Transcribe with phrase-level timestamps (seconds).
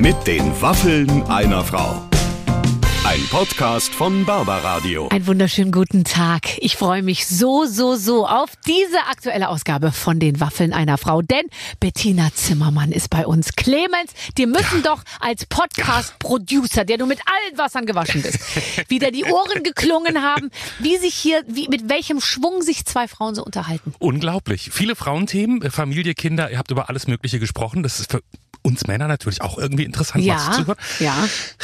[0.00, 2.08] Mit den Waffeln einer Frau.
[3.04, 5.08] Ein Podcast von Barbaradio.
[5.08, 6.56] Einen wunderschönen guten Tag.
[6.56, 11.20] Ich freue mich so, so, so auf diese aktuelle Ausgabe von den Waffeln einer Frau.
[11.20, 11.42] Denn
[11.80, 13.52] Bettina Zimmermann ist bei uns.
[13.56, 18.38] Clemens, die müssen doch als Podcast-Producer, der du mit allen Wassern gewaschen bist,
[18.88, 23.34] wieder die Ohren geklungen haben, wie sich hier, wie, mit welchem Schwung sich zwei Frauen
[23.34, 23.92] so unterhalten.
[23.98, 24.70] Unglaublich.
[24.72, 27.82] Viele Frauenthemen, äh, Familie, Kinder, ihr habt über alles Mögliche gesprochen.
[27.82, 28.22] Das ist für
[28.62, 30.78] uns Männer natürlich auch irgendwie interessant, Ja, was zuhören.
[30.98, 31.14] ja.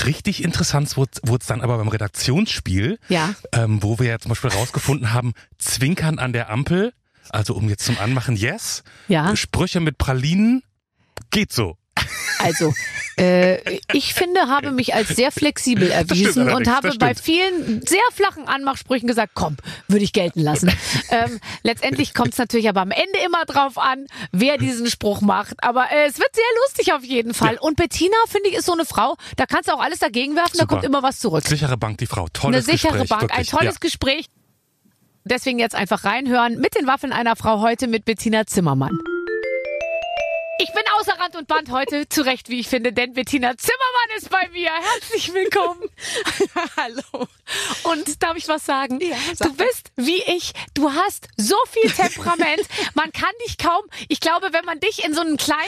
[0.05, 1.11] Richtig interessant wurde
[1.41, 3.35] es dann aber beim Redaktionsspiel, Ja.
[3.53, 6.93] ähm, wo wir ja zum Beispiel rausgefunden haben, Zwinkern an der Ampel,
[7.31, 8.83] also um jetzt zum Anmachen, yes.
[9.09, 9.35] Ja.
[9.37, 10.63] Sprüche mit Pralinen,
[11.31, 11.77] geht so.
[12.39, 12.75] Also,
[13.19, 18.47] äh, ich finde, habe mich als sehr flexibel erwiesen und habe bei vielen sehr flachen
[18.47, 19.57] Anmachsprüchen gesagt, komm,
[19.89, 20.71] würde ich gelten lassen.
[21.11, 25.55] ähm, letztendlich kommt es natürlich aber am Ende immer drauf an, wer diesen Spruch macht.
[25.63, 27.55] Aber äh, es wird sehr lustig auf jeden Fall.
[27.55, 27.61] Ja.
[27.61, 30.53] Und Bettina, finde ich, ist so eine Frau, da kannst du auch alles dagegen werfen,
[30.55, 30.75] da Super.
[30.75, 31.45] kommt immer was zurück.
[31.47, 32.25] Sichere Bank, die Frau.
[32.25, 33.38] Eine Tolles sichere Gespräch, Bank, wirklich.
[33.38, 33.81] ein tolles ja.
[33.81, 34.27] Gespräch.
[35.25, 38.97] Deswegen jetzt einfach reinhören mit den Waffeln einer Frau heute mit Bettina Zimmermann.
[40.59, 44.30] Ich bin außer Rand und Band heute, zurecht, wie ich finde, denn Bettina Zimmermann ist
[44.30, 44.71] bei mir.
[44.71, 45.82] Herzlich willkommen.
[46.79, 47.29] Hallo.
[47.82, 48.98] Und darf ich was sagen?
[49.01, 50.52] Ja, sag du bist wie ich.
[50.73, 52.63] Du hast so viel Temperament.
[52.95, 53.82] Man kann dich kaum.
[54.09, 55.60] Ich glaube, wenn man dich in so einen kleine,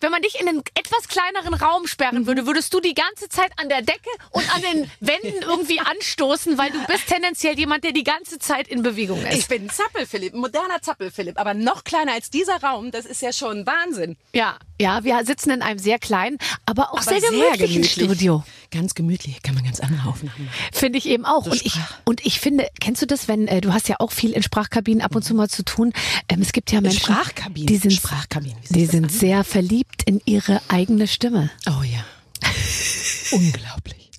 [0.00, 3.52] wenn man dich in einen etwas kleineren Raum sperren würde, würdest du die ganze Zeit
[3.58, 7.92] an der Decke und an den Wänden irgendwie anstoßen, weil du bist tendenziell jemand, der
[7.92, 9.34] die ganze Zeit in Bewegung ist.
[9.34, 12.90] Ich bin ein Zappel-Philipp, ein moderner Zappel-Philipp, aber noch kleiner als dieser Raum.
[12.92, 14.16] Das ist ja schon Wahnsinn.
[14.34, 18.42] Ja, ja, wir sitzen in einem sehr kleinen, aber auch Aber sehr gemütlichen Studio.
[18.70, 19.42] Ganz gemütlich.
[19.42, 20.68] Kann man ganz andere Aufnahmen machen.
[20.72, 21.44] Finde ich eben auch.
[21.44, 24.10] So und, ich, und ich finde, kennst du das, wenn, äh, du hast ja auch
[24.10, 25.92] viel in Sprachkabinen ab und zu mal zu tun.
[26.28, 27.66] Ähm, es gibt ja Menschen, Sprachkabinen?
[27.66, 31.50] die sind, Sprachkabinen, die sind sehr verliebt in ihre eigene Stimme.
[31.66, 32.04] Oh ja.
[33.32, 34.10] Unglaublich.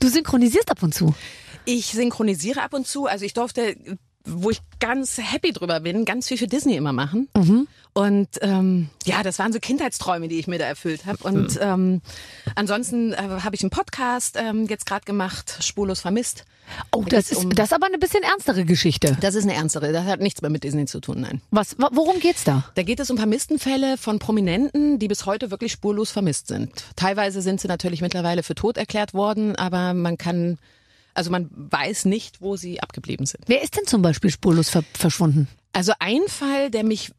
[0.00, 1.14] Du synchronisierst ab und zu.
[1.64, 3.06] Ich synchronisiere ab und zu.
[3.06, 3.76] Also ich durfte,
[4.24, 7.28] wo ich ganz happy drüber bin, ganz viel für Disney immer machen.
[7.94, 11.18] Und ähm, ja, das waren so Kindheitsträume, die ich mir da erfüllt habe.
[11.24, 12.00] Und ähm,
[12.54, 16.44] ansonsten äh, habe ich einen Podcast ähm, jetzt gerade gemacht, Spurlos vermisst.
[16.90, 19.16] Oh, Da das ist, um- das ist aber eine bisschen ernstere Geschichte.
[19.20, 21.42] Das ist eine ernstere, das hat nichts mehr mit Disney zu tun, nein.
[21.50, 22.64] Was, wa- worum geht's da?
[22.76, 26.70] Da geht es um Vermisstenfälle von Prominenten, die bis heute wirklich spurlos vermisst sind.
[26.96, 30.56] Teilweise sind sie natürlich mittlerweile für tot erklärt worden, aber man kann,
[31.14, 33.44] also man weiß nicht, wo sie abgeblieben sind.
[33.46, 35.48] Wer ist denn zum Beispiel spurlos ver verschwunden?
[35.72, 37.12] Also ein Fall, der mich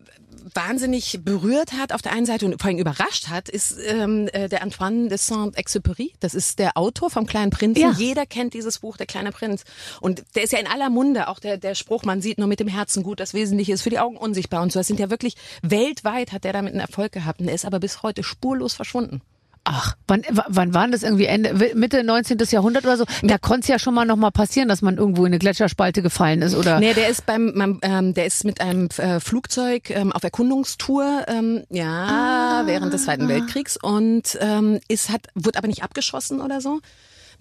[0.53, 4.49] wahnsinnig berührt hat auf der einen Seite und vor allem überrascht hat, ist ähm, äh,
[4.49, 6.11] der Antoine de Saint-Exupéry.
[6.19, 7.81] Das ist der Autor vom Kleinen Prinzen.
[7.81, 7.91] Ja.
[7.97, 9.63] Jeder kennt dieses Buch, Der kleine Prinz.
[10.01, 12.59] Und der ist ja in aller Munde, auch der, der Spruch, man sieht nur mit
[12.59, 14.79] dem Herzen gut, das Wesentliche ist für die Augen unsichtbar und so.
[14.79, 17.79] Das sind ja wirklich, weltweit hat der damit einen Erfolg gehabt und er ist aber
[17.79, 19.21] bis heute spurlos verschwunden.
[19.65, 22.37] Ach, wann, wann waren das irgendwie Ende, Mitte 19.
[22.49, 23.05] Jahrhundert oder so?
[23.21, 26.01] Da konnte es ja schon mal noch mal passieren, dass man irgendwo in eine Gletscherspalte
[26.01, 26.79] gefallen ist oder.
[26.79, 31.25] Nee, der ist beim, beim ähm, der ist mit einem äh, Flugzeug ähm, auf Erkundungstour,
[31.27, 36.59] ähm, ja, während des Zweiten Weltkriegs und ähm, ist hat, wurde aber nicht abgeschossen oder
[36.59, 36.81] so.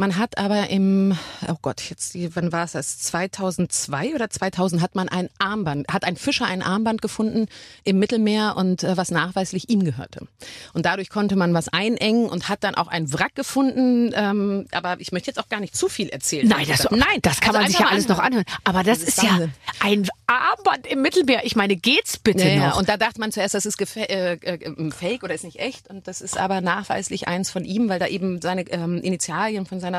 [0.03, 2.99] Man hat aber im, oh Gott, jetzt, wann war es das?
[2.99, 7.47] 2002 oder 2000 hat man ein Armband, hat ein Fischer ein Armband gefunden
[7.85, 10.27] im Mittelmeer und äh, was nachweislich ihm gehörte.
[10.73, 14.11] Und dadurch konnte man was einengen und hat dann auch ein Wrack gefunden.
[14.13, 16.49] Ähm, aber ich möchte jetzt auch gar nicht zu viel erzählen.
[16.49, 18.45] Nein, das, nein, das kann also man sich ja alles noch anhören.
[18.65, 19.49] Aber das, Das ist, ist ja
[19.79, 21.45] ein Armband im Mittelmeer.
[21.45, 22.69] Ich meine, geht's bitte Ja, ja.
[22.71, 22.79] noch?
[22.79, 25.89] Und da dachte man zuerst, das ist äh, äh, Fake oder ist nicht echt.
[25.89, 29.79] Und das ist aber nachweislich eins von ihm, weil da eben seine ähm, Initialien von
[29.79, 29.92] seiner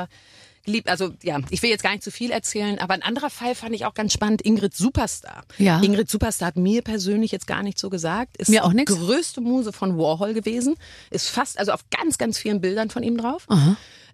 [0.65, 3.53] Gelieb also ja, ich will jetzt gar nicht zu viel erzählen, aber ein anderer Fall
[3.53, 5.43] fand ich auch ganz spannend, Ingrid Superstar.
[5.57, 5.81] Ja.
[5.81, 8.37] Ingrid Superstar hat mir persönlich jetzt gar nicht so gesagt.
[8.37, 8.93] Ist Mir auch nix.
[8.93, 10.75] die größte Muse von Warhol gewesen.
[11.09, 13.45] Ist fast, also auf ganz, ganz vielen Bildern von ihm drauf.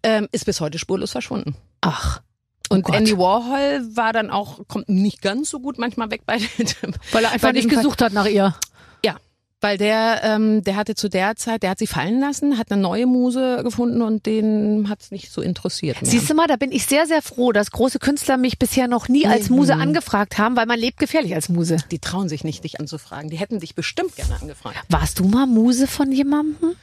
[0.02, 1.56] Ähm, ist bis heute spurlos verschwunden.
[1.82, 2.22] Ach.
[2.70, 2.96] Und Gott.
[2.96, 6.40] Andy Warhol war dann auch, kommt nicht ganz so gut manchmal weg bei
[7.12, 8.56] Weil er einfach nicht gesucht hat nach ihr.
[9.62, 12.82] Weil der, ähm, der hatte zu der Zeit, der hat sie fallen lassen, hat eine
[12.82, 16.10] neue Muse gefunden und den hat's nicht so interessiert mehr.
[16.10, 19.10] Siehst du mal, da bin ich sehr, sehr froh, dass große Künstler mich bisher noch
[19.10, 21.76] nie als Muse angefragt haben, weil man lebt gefährlich als Muse.
[21.92, 23.30] die trauen sich nicht, dich anzufragen.
[23.30, 24.78] Die hätten dich bestimmt gerne angefragt.
[24.88, 26.76] Warst du mal Muse von jemandem?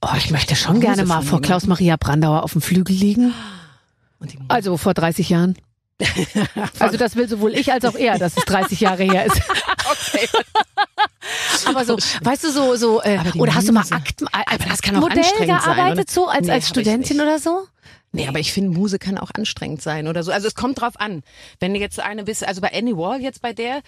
[0.00, 1.42] Oh, ich möchte schon Muse gerne mal vor.
[1.42, 3.34] Klaus-Maria Brandauer auf dem Flügel liegen.
[4.48, 5.56] Also vor 30 Jahren.
[6.78, 9.36] Also das will sowohl ich als auch er, dass es 30 Jahre her ist.
[9.90, 10.28] okay.
[11.66, 13.84] Aber so, weißt du, so, so, äh, oder hast du mal.
[13.90, 16.12] Akten, Aber das kann auch Modell anstrengend sein, gearbeitet, oder?
[16.12, 17.66] so als, Nee, als Studentin oder so?
[18.10, 20.32] Nee, aber ich finde, Muse kann auch anstrengend sein oder so.
[20.32, 21.22] Also es kommt drauf an.
[21.60, 23.80] Wenn du jetzt eine bist, also bei Annie Wall jetzt bei der,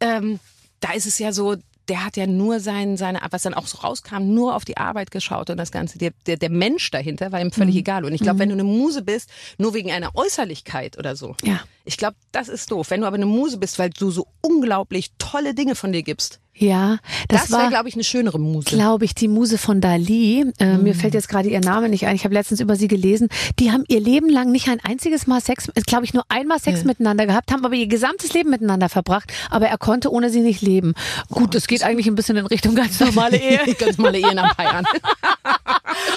[0.00, 0.40] ähm,
[0.80, 1.56] da ist es ja so,
[1.88, 5.10] der hat ja nur sein, seine, was dann auch so rauskam, nur auf die Arbeit
[5.10, 5.98] geschaut und das Ganze.
[5.98, 7.80] Der, der, der Mensch dahinter war ihm völlig Mhm.
[7.80, 8.04] egal.
[8.06, 9.28] Und ich glaube, wenn du eine Muse bist,
[9.58, 11.36] nur wegen einer Äußerlichkeit oder so.
[11.44, 11.60] Ja.
[11.84, 12.88] Ich glaube, das ist doof.
[12.90, 16.40] Wenn du aber eine Muse bist, weil du so unglaublich tolle Dinge von dir gibst.
[16.58, 16.98] Ja,
[17.28, 18.68] das, Das, war, glaube ich, eine schönere Muse.
[18.68, 20.44] glaube ich, die Muse von Dali.
[20.58, 22.16] Äh, Mir fällt jetzt gerade ihr Name nicht ein.
[22.16, 23.28] Ich habe letztens über sie gelesen.
[23.58, 26.84] Die haben ihr Leben lang nicht ein einziges Mal Sex, glaube ich, nur einmal Sex
[26.84, 29.32] miteinander gehabt, haben aber ihr gesamtes Leben miteinander verbracht.
[29.50, 30.94] Aber er konnte ohne sie nicht leben.
[31.30, 33.74] Gut, das geht eigentlich ein bisschen in Richtung ganz normale Ehe.
[33.78, 34.86] Ganz normale Ehe nach Jahren.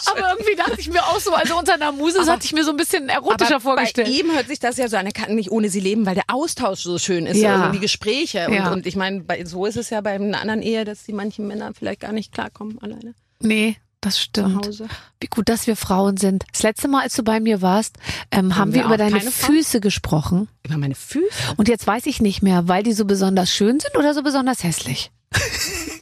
[0.08, 2.64] aber irgendwie dachte ich mir auch so, also unter einer Muse das hatte ich mir
[2.64, 4.08] so ein bisschen erotischer Aber vorgestellt.
[4.08, 6.16] Bei ihm hört sich das ja so an, er kann nicht ohne sie leben, weil
[6.16, 7.68] der Austausch so schön ist Ja.
[7.68, 8.48] und die Gespräche.
[8.48, 8.72] Und, Ja.
[8.72, 11.72] und ich meine, so ist es ja bei einer anderen Ehe, dass die manchen Männer
[11.74, 14.82] vielleicht gar nicht klarkommen alleine Nee, das stimmt.
[15.20, 16.44] Wie gut, dass wir Frauen sind.
[16.54, 17.98] Das letzte Mal, als du bei mir warst,
[18.32, 19.56] ähm, haben wir wir über deine keine Frauen?
[19.56, 20.48] Füße gesprochen.
[20.66, 21.26] Über meine Füße.
[21.58, 24.64] Und jetzt weiß ich nicht mehr, weil die so besonders schön sind oder so besonders
[24.64, 25.12] hässlich.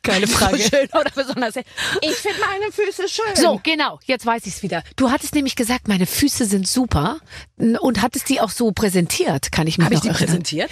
[0.08, 0.58] Geile Frage.
[0.58, 1.56] So schön oder besonders.
[1.56, 3.36] Ich finde meine Füße schön.
[3.36, 4.84] So, genau, jetzt weiß ich's wieder.
[4.96, 7.20] Du hattest nämlich gesagt, meine Füße sind super
[7.58, 10.28] und hattest die auch so präsentiert, kann ich mich Habe ich noch die erinnern.
[10.28, 10.72] präsentiert?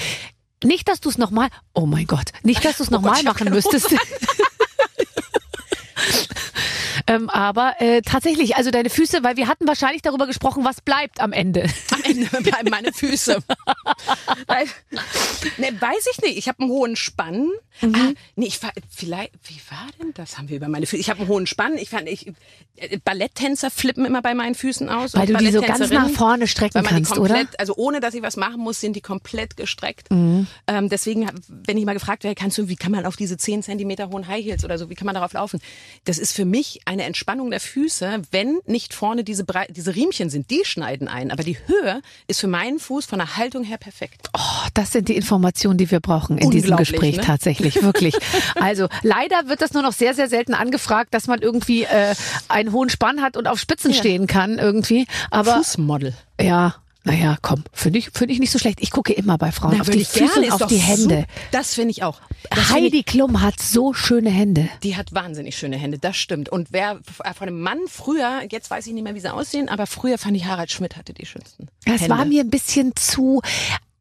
[0.64, 3.26] Nicht, dass du es nochmal, oh mein Gott, nicht, dass du es nochmal ich hab
[3.26, 3.90] machen keine müsstest.
[7.07, 11.19] ähm, aber äh, tatsächlich, also deine Füße, weil wir hatten wahrscheinlich darüber gesprochen, was bleibt
[11.22, 11.68] am Ende.
[11.92, 13.38] Am Ende bleiben meine Füße.
[14.48, 14.66] Weil-
[15.57, 16.38] ne, weiß ich nicht.
[16.38, 17.50] Ich habe einen hohen Spann.
[17.81, 17.96] Mhm.
[17.96, 20.38] Ah, nee, ich war, vielleicht, wie war denn das?
[20.38, 21.00] Haben wir über meine Füße?
[21.00, 21.78] Ich habe einen hohen Spann.
[21.78, 22.28] Ich fand, ich,
[22.78, 25.13] äh, Balletttänzer flippen immer bei meinen Füßen aus.
[25.13, 27.34] Weil du die so ganz nach vorne strecken weil man kannst, die oder?
[27.36, 27.38] Mhm.
[27.40, 30.08] komplett, Also ohne, dass ich was machen muss, sind die komplett gestreckt.
[30.12, 30.48] Ähm,
[30.90, 34.10] deswegen, wenn ich mal gefragt werde, kannst du, wie kann man auf diese 10 Zentimeter
[34.10, 35.60] hohen High Heels oder so, wie kann man darauf laufen?
[36.06, 40.30] Das ist für mich eine Entspannung der Füße, wenn nicht vorne diese, brei- diese Riemchen
[40.30, 40.50] sind.
[40.50, 41.32] Die schneiden ein.
[41.32, 44.30] Aber die Höhe ist für meinen Fuß von der Haltung her perfekt.
[44.36, 47.24] Oh, das sind die Informationen, die wir brauchen in diesem Gespräch ne?
[47.24, 48.16] tatsächlich, wirklich.
[48.56, 52.16] Also leider wird das nur noch sehr, sehr selten angefragt, dass man irgendwie äh,
[52.48, 55.06] einen hohen Spann hat und auf Spitzen stehen kann irgendwie.
[55.30, 56.14] Aber Fußmodel.
[56.40, 58.80] ja, naja, komm, finde ich, finde ich nicht so schlecht.
[58.81, 61.16] Ich gucke immer bei Frauen auf würde die ich Füße und auf die Hände.
[61.22, 61.25] super.
[61.52, 62.19] Das finde ich auch.
[62.50, 64.68] Das Heidi Klum hat so schöne Hände.
[64.84, 66.50] Die hat wahnsinnig schöne Hände, das stimmt.
[66.50, 69.69] Und wer äh, von einem Mann früher, jetzt weiß ich nicht mehr, wie sie aussehen,
[69.69, 71.68] aber früher fand ich Harald Schmidt hatte die schönsten.
[71.86, 72.18] Das Hände.
[72.18, 73.42] war mir ein bisschen zu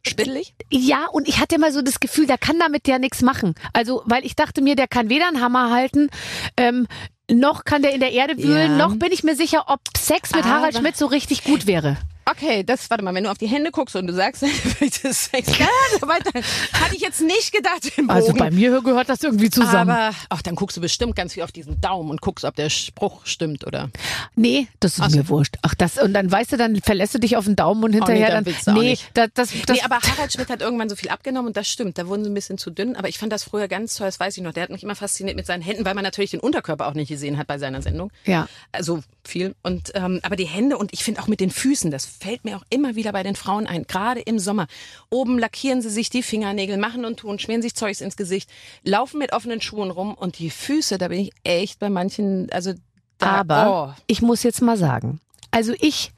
[0.06, 0.54] Spittelig?
[0.70, 3.54] Ja, und ich hatte immer so das Gefühl, der kann damit ja nichts machen.
[3.72, 6.08] Also, weil ich dachte mir, der kann weder einen Hammer halten,
[6.58, 6.86] ähm,
[7.30, 8.86] noch kann der in der Erde wühlen, Ja.
[8.86, 11.96] noch bin ich mir sicher, ob Sex mit Harald Aber- Schmidt so richtig gut wäre.
[12.26, 14.42] Okay, das, warte mal, wenn du auf die Hände guckst und du sagst,
[14.80, 17.92] das ist Sex, hatte ich jetzt nicht gedacht.
[18.08, 19.90] Also bei mir gehört das irgendwie zusammen.
[19.90, 22.70] aber ach, dann guckst du bestimmt ganz viel auf diesen Daumen und guckst, ob der
[22.70, 23.90] Spruch stimmt oder.
[24.36, 25.56] nee, das ist mir wurscht.
[25.62, 28.30] Ach, das, und dann weißt du, dann verlässt du dich auf den Daumen und hinterher
[28.30, 28.46] dann dann.
[28.46, 31.08] willst du auch nee, das, das, das, nee, aber Harald Schmidt hat irgendwann so viel
[31.08, 31.98] abgenommen und das stimmt.
[31.98, 32.96] Da wurden sie ein bisschen zu dünn.
[32.96, 34.52] Aber ich fand das früher ganz toll, das weiß ich noch.
[34.52, 37.08] Der hat mich immer fasziniert mit seinen Händen, weil man natürlich den Unterkörper auch nicht
[37.08, 38.10] gesehen hat bei seiner Sendung.
[38.24, 38.48] Ja.
[38.72, 39.54] Also viel.
[39.62, 42.56] Und ähm, aber die Hände und ich finde auch mit den Füßen, das fällt mir
[42.56, 44.66] auch immer wieder bei den Frauen ein, gerade im Sommer.
[45.10, 48.50] Oben lackieren sie sich die Fingernägel, machen und tun, schmieren sich Zeugs ins Gesicht,
[48.82, 52.72] laufen mit offenen Schuhen rum und die Füße, da bin ich echt bei manchen, also
[53.18, 54.02] da, aber oh.
[54.06, 55.20] ich muss jetzt mal sagen,
[55.50, 56.12] also ich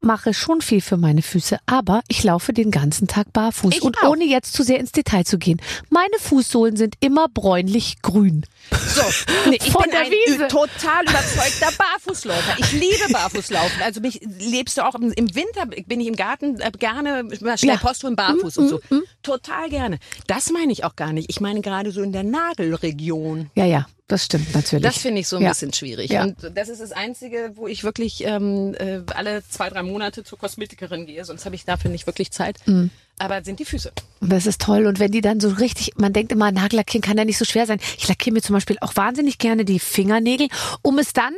[0.00, 3.74] mache schon viel für meine Füße, aber ich laufe den ganzen Tag barfuß.
[3.76, 4.10] Ich und auch.
[4.10, 5.60] ohne jetzt zu sehr ins Detail zu gehen,
[5.90, 8.44] meine Fußsohlen sind immer bräunlich grün.
[8.70, 9.02] So,
[9.48, 10.48] nee, ich Von bin der ein Wiese.
[10.48, 12.58] total überzeugter Barfußläufer.
[12.58, 13.82] Ich liebe Barfußlaufen.
[13.82, 17.58] Also mich lebst du auch im, im Winter bin ich im Garten äh, gerne mal
[17.58, 17.80] schnell Ja.
[17.80, 18.80] Post barfuß und so.
[19.22, 19.98] Total gerne.
[20.26, 21.30] Das meine ich auch gar nicht.
[21.30, 23.50] Ich meine gerade so in der Nagelregion.
[23.54, 24.84] Ja, ja, das stimmt natürlich.
[24.84, 25.50] Das finde ich so ein Ja.
[25.50, 26.10] bisschen schwierig.
[26.10, 26.24] Ja.
[26.24, 30.38] Und das ist das Einzige, wo ich wirklich ähm, äh, alle zwei, drei Monate zur
[30.38, 31.24] Kosmetikerin gehe.
[31.24, 32.58] Sonst habe ich dafür nicht wirklich Zeit.
[32.66, 32.90] Mhm.
[33.18, 33.92] Aber sind die Füße.
[34.22, 34.86] Das ist toll.
[34.86, 37.66] Und wenn die dann so richtig, man denkt immer, Nagellackieren kann ja nicht so schwer
[37.66, 37.78] sein.
[37.98, 40.48] Ich lackiere mir zum Beispiel auch wahnsinnig gerne die Fingernägel,
[40.82, 41.34] um es dann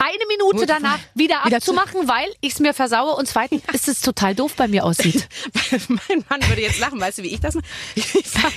[0.00, 3.86] eine Minute danach wieder wieder zu- abzumachen, weil ich es mir versaue und zweitens ist
[3.88, 5.28] es total doof bei mir aussieht.
[5.88, 7.64] mein Mann würde jetzt lachen, weißt du, wie ich das mache?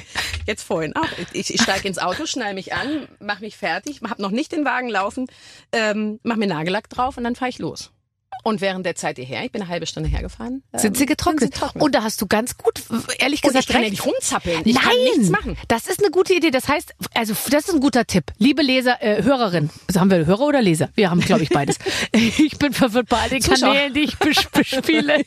[0.45, 1.07] Jetzt vorhin auch.
[1.31, 4.65] Ich, ich steige ins Auto, schnall mich an, mache mich fertig, habe noch nicht den
[4.65, 5.27] Wagen laufen,
[5.71, 7.92] ähm, mache mir Nagellack drauf und dann fahre ich los.
[8.43, 11.55] Und während der Zeit hierher, ich bin eine halbe Stunde hergefahren, ähm, Sind sie getrocknet?
[11.55, 11.79] Sind sie.
[11.79, 12.81] Und da hast du ganz gut,
[13.19, 13.91] ehrlich Und gesagt, ich kann ja recht.
[13.91, 14.61] nicht rumzappeln.
[14.65, 15.57] Ich Nein, kann nichts machen.
[15.67, 16.51] das ist eine gute Idee.
[16.51, 18.25] Das heißt, also das ist ein guter Tipp.
[18.37, 20.89] Liebe Leser, äh, Hörerin, also haben wir Hörer oder Leser?
[20.95, 21.77] Wir haben, glaube ich, beides.
[22.11, 23.73] ich bin verwirrt bei all den Zuschauer.
[23.73, 25.23] Kanälen, die ich bes- bespiele.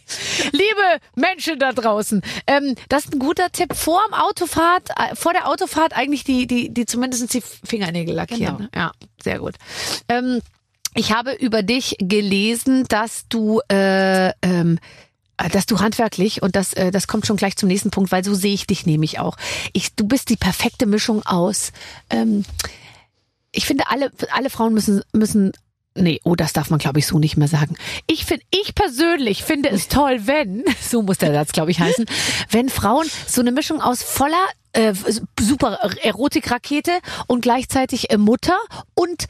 [0.53, 3.75] Liebe Menschen da draußen, ähm, das ist ein guter Tipp.
[3.75, 8.57] Vor dem Autofahrt, äh, vor der Autofahrt eigentlich die, die, die zumindest die Fingernägel lackieren.
[8.59, 8.69] Genau.
[8.75, 9.55] Ja, sehr gut.
[10.09, 10.41] Ähm,
[10.97, 14.79] ich habe über dich gelesen, dass du äh, ähm,
[15.39, 18.25] äh, dass du handwerklich und das, äh, das kommt schon gleich zum nächsten Punkt, weil
[18.25, 19.37] so sehe ich dich nämlich auch.
[19.73, 21.73] Ich, du bist die perfekte Mischung aus.
[22.11, 22.45] Ähm,
[23.53, 25.53] ich finde, alle, alle Frauen müssen, müssen
[25.99, 27.75] Nee, oh, das darf man, glaube ich, so nicht mehr sagen.
[28.07, 32.05] Ich finde, ich persönlich finde es toll, wenn, so muss der Satz, glaube ich, heißen,
[32.51, 34.93] wenn Frauen so eine Mischung aus voller äh,
[35.41, 36.93] super Erotikrakete
[37.29, 38.59] und gleichzeitig äh, Mutter
[38.95, 39.27] und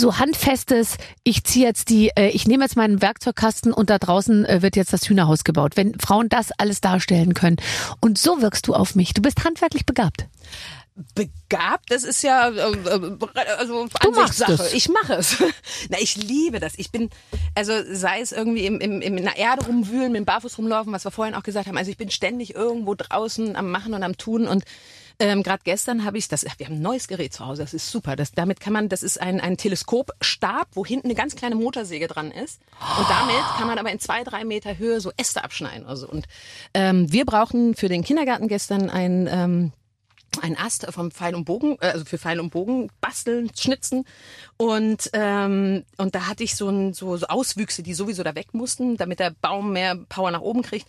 [0.00, 4.44] so handfestes, ich ziehe jetzt die, äh, ich nehme jetzt meinen Werkzeugkasten und da draußen
[4.46, 5.76] äh, wird jetzt das Hühnerhaus gebaut.
[5.76, 7.56] Wenn Frauen das alles darstellen können.
[8.00, 9.14] Und so wirkst du auf mich.
[9.14, 10.26] Du bist handwerklich begabt
[11.14, 13.16] begabt, das ist ja äh, äh
[13.58, 14.68] also Ansichtssache.
[14.74, 15.42] Ich mache es.
[15.88, 16.74] Na, ich liebe das.
[16.76, 17.10] Ich bin,
[17.54, 21.04] also sei es irgendwie im, im, in der Erde rumwühlen, mit dem Barfuß rumlaufen, was
[21.04, 21.76] wir vorhin auch gesagt haben.
[21.76, 24.64] Also ich bin ständig irgendwo draußen am Machen und am Tun und
[25.20, 27.90] ähm, Gerade gestern habe ich das, wir haben ein neues Gerät zu Hause, das ist
[27.90, 28.16] super.
[28.16, 32.08] Das, damit kann man, das ist ein, ein Teleskopstab, wo hinten eine ganz kleine Motorsäge
[32.08, 32.60] dran ist.
[32.98, 35.86] Und damit kann man aber in zwei, drei Meter Höhe so Äste abschneiden.
[35.86, 36.08] Also.
[36.08, 36.26] Und
[36.74, 39.72] ähm, wir brauchen für den Kindergarten gestern ein ähm,
[40.40, 44.04] ein Ast vom Pfeil und Bogen, äh, also für Pfeil und Bogen basteln, schnitzen
[44.56, 48.54] und ähm, und da hatte ich so, ein, so, so Auswüchse, die sowieso da weg
[48.54, 50.86] mussten, damit der Baum mehr Power nach oben kriegt.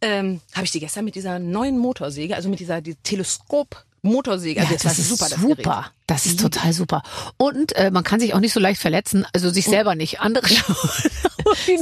[0.00, 4.60] Ähm, habe ich die gestern mit dieser neuen Motorsäge, also mit dieser die Teleskop Motorsäge.
[4.60, 5.30] Also ja, das, das ist super.
[5.30, 5.90] Das super.
[6.06, 7.02] Das ist total super.
[7.38, 10.46] Und äh, man kann sich auch nicht so leicht verletzen, also sich selber nicht, andere
[10.48, 10.76] schon.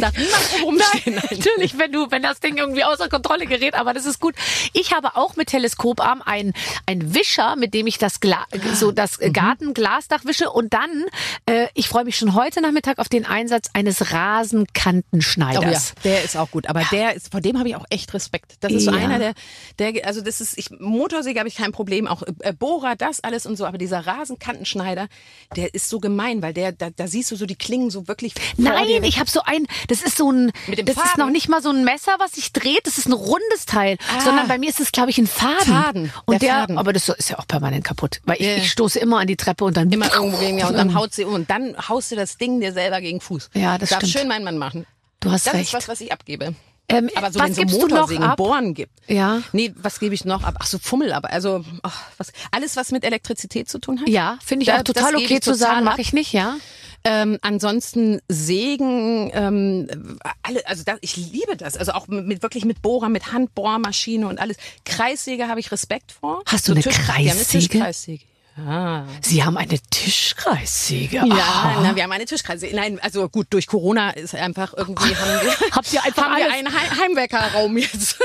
[0.01, 1.15] Darf niemand rumstehen.
[1.15, 4.35] Nein, natürlich, wenn du, wenn das Ding irgendwie außer Kontrolle gerät, aber das ist gut.
[4.73, 6.53] Ich habe auch mit Teleskoparm ein
[6.87, 9.33] ein Wischer, mit dem ich das Gla so das mhm.
[9.33, 11.05] Gartenglasdach wische und dann
[11.47, 15.95] äh, ich freue mich schon heute Nachmittag auf den Einsatz eines Rasenkantenschneiders.
[15.97, 16.89] Oh ja, der ist auch gut, aber ja.
[16.91, 18.57] der ist vor dem habe ich auch echt Respekt.
[18.61, 19.35] Das ist so einer der
[19.79, 23.47] der also das ist ich Motorsäge habe ich kein Problem, auch äh, Bohrer, das alles
[23.47, 25.09] und so, aber dieser Rasenkantenschneider,
[25.57, 28.35] der ist so gemein, weil der, da, da siehst du so die Klingen so wirklich.
[28.57, 31.11] Nein, ich habe so ein, das ist so ein, das Faden.
[31.11, 33.97] ist noch nicht mal so ein Messer, was sich dreht, das ist ein rundes Teil,
[34.09, 34.21] ah.
[34.21, 35.67] sondern bei mir ist es, glaube ich, ein Faden.
[35.67, 36.13] Faden.
[36.25, 36.79] Und der, der Faden.
[36.79, 38.57] aber das ist ja auch permanent kaputt, weil ich, yeah.
[38.59, 41.15] ich stoße immer an die Treppe und dann immer irgendwo gegen ja, und dann haut
[41.15, 43.51] sie um und dann haust du das Ding dir selber gegen Fuß.
[43.55, 44.13] Ja, das Darf stimmt.
[44.13, 44.87] schön mein Mann machen.
[45.21, 45.73] Du hast das recht.
[45.73, 46.55] Das ist was, was ich abgebe.
[46.89, 48.93] Ähm, aber so was wenn so Motorsägen, Bohren gibt.
[49.09, 49.43] Ja.
[49.53, 50.57] Nee, was gebe ich noch ab?
[50.59, 54.09] Ach so, Fummel, aber also ach, was, alles, was mit Elektrizität zu tun hat.
[54.09, 56.57] Ja, finde ich da, auch total okay zu sagen, mache ich nicht, ja.
[57.05, 59.89] Ähm, ansonsten Sägen, ähm,
[60.43, 61.77] alle, also das, ich liebe das.
[61.77, 64.57] Also auch mit, mit wirklich mit Bohrer, mit Handbohrmaschine und alles.
[64.85, 66.43] Kreissäge habe ich Respekt vor.
[66.47, 67.25] Hast du so eine Tisch, Kreissäge?
[67.25, 68.25] Ja, eine Tischkreissäge.
[68.57, 69.05] Ah.
[69.23, 71.17] Sie haben eine Tischkreissäge.
[71.17, 72.77] Ja, na, wir haben eine Tischkreissäge.
[72.77, 76.53] Nein, also gut, durch Corona ist einfach irgendwie haben wir, Habt ihr einfach haben wir
[76.53, 78.19] einen Heimwerkerraum jetzt.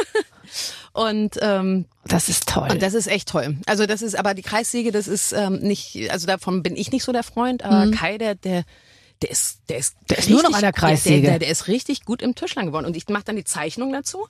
[0.93, 2.69] Und ähm, das ist toll.
[2.72, 3.57] Und das ist echt toll.
[3.67, 7.03] Also das ist, aber die Kreissäge, das ist ähm, nicht, also davon bin ich nicht
[7.03, 7.91] so der Freund, aber mhm.
[7.91, 8.63] Kai, der, der
[9.22, 11.22] der ist, der ist, der ist nur noch an der Kreissäge.
[11.22, 12.86] Der, der, der ist richtig gut im Tischlern geworden.
[12.86, 14.27] Und ich mache dann die Zeichnung dazu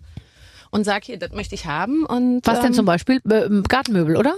[0.69, 2.05] und sag hier, das möchte ich haben.
[2.05, 4.35] Und was ähm, denn zum Beispiel äh, Gartenmöbel, oder?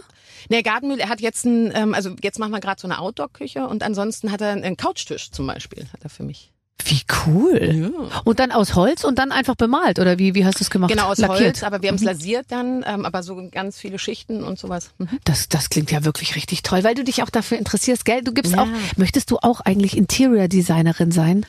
[0.48, 3.68] Nee, Gartenmüll, er hat jetzt ein, ähm, also jetzt machen wir gerade so eine Outdoor-Küche
[3.68, 6.52] und ansonsten hat er einen Couchtisch zum Beispiel, hat er für mich.
[6.86, 7.92] Wie cool.
[7.94, 8.22] Ja.
[8.24, 10.90] Und dann aus Holz und dann einfach bemalt oder wie, wie hast du es gemacht?
[10.90, 11.42] Genau, aus Lackiert.
[11.42, 12.08] Holz, aber wir haben es mhm.
[12.08, 14.92] lasiert dann, ähm, aber so ganz viele Schichten und sowas.
[14.98, 15.20] Mhm.
[15.26, 18.24] Das, das klingt ja wirklich richtig toll, weil du dich auch dafür interessierst, gell?
[18.24, 18.64] Du gibst ja.
[18.64, 21.46] auch, möchtest du auch eigentlich Interior Designerin sein?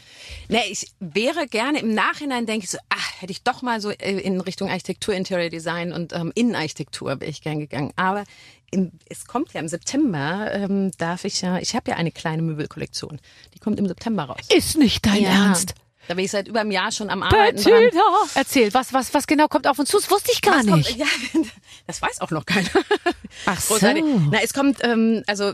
[0.49, 3.91] Nee, ich wäre gerne im Nachhinein denke ich so, ach, hätte ich doch mal so
[3.91, 7.93] äh, in Richtung Architektur, Interior Design und ähm, Innenarchitektur wäre ich gern gegangen.
[7.95, 8.25] Aber
[8.71, 12.43] im, es kommt ja im September, ähm, darf ich ja, ich habe ja eine kleine
[12.43, 13.21] Möbelkollektion.
[13.55, 14.47] Die kommt im September raus.
[14.55, 15.31] Ist nicht dein ja.
[15.31, 15.75] Ernst?
[16.11, 17.89] Da bin ich seit über einem Jahr schon am Arbeiten Bettina.
[17.89, 18.29] dran.
[18.35, 19.97] Erzähl, was, was, was genau kommt auf uns zu?
[19.97, 20.99] Das wusste ich gar was nicht.
[20.99, 21.07] Kommt, ja,
[21.87, 22.69] das weiß auch noch keiner.
[23.47, 23.77] Ach so.
[23.81, 25.53] Na, es kommt, ähm, also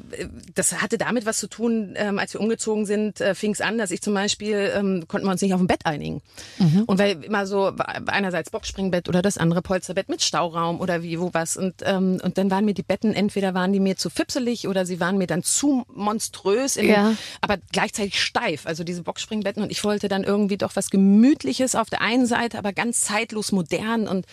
[0.54, 3.76] das hatte damit was zu tun, ähm, als wir umgezogen sind, äh, fing es an,
[3.76, 6.22] dass ich zum Beispiel, ähm, konnten wir uns nicht auf ein Bett einigen.
[6.58, 6.84] Mhm.
[6.86, 7.74] Und weil immer so
[8.06, 11.58] einerseits Boxspringbett oder das andere Polsterbett mit Stauraum oder wie, wo was.
[11.58, 14.86] Und, ähm, und dann waren mir die Betten, entweder waren die mir zu fipselig oder
[14.86, 17.14] sie waren mir dann zu monströs, in, ja.
[17.42, 18.66] aber gleichzeitig steif.
[18.66, 22.26] Also diese Boxspringbetten und ich wollte dann irgendwie irgendwie doch was Gemütliches auf der einen
[22.26, 24.26] Seite, aber ganz zeitlos modern und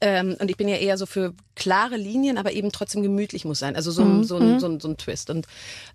[0.00, 3.58] ähm, und ich bin ja eher so für klare Linien, aber eben trotzdem gemütlich muss
[3.58, 3.74] sein.
[3.74, 4.24] Also so ein, mhm.
[4.24, 4.60] so ein, mhm.
[4.60, 5.28] so ein, so ein Twist.
[5.28, 5.46] Und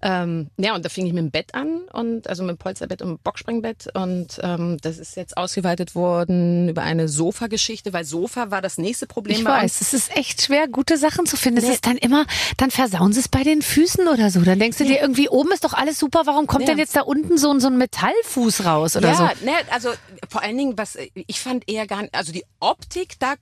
[0.01, 3.01] ähm, ja, und da fing ich mit dem Bett an und also mit dem Polsterbett
[3.01, 3.87] und dem Boxspringbett.
[3.93, 9.07] Und ähm, das ist jetzt ausgeweitet worden über eine Sofa-Geschichte, weil Sofa war das nächste
[9.07, 9.37] Problem.
[9.37, 11.61] Ich weiß, es ist echt schwer, gute Sachen zu finden.
[11.61, 11.67] Nee.
[11.67, 12.25] Es ist dann immer,
[12.57, 14.41] dann versauen sie es bei den Füßen oder so.
[14.41, 14.95] Dann denkst du nee.
[14.95, 16.71] dir irgendwie, oben ist doch alles super, warum kommt nee.
[16.71, 19.23] denn jetzt da unten so, so ein Metallfuß raus oder ja, so?
[19.23, 19.89] Ja, ne, also
[20.27, 23.35] vor allen Dingen, was ich fand eher gar nicht, also die Optik, da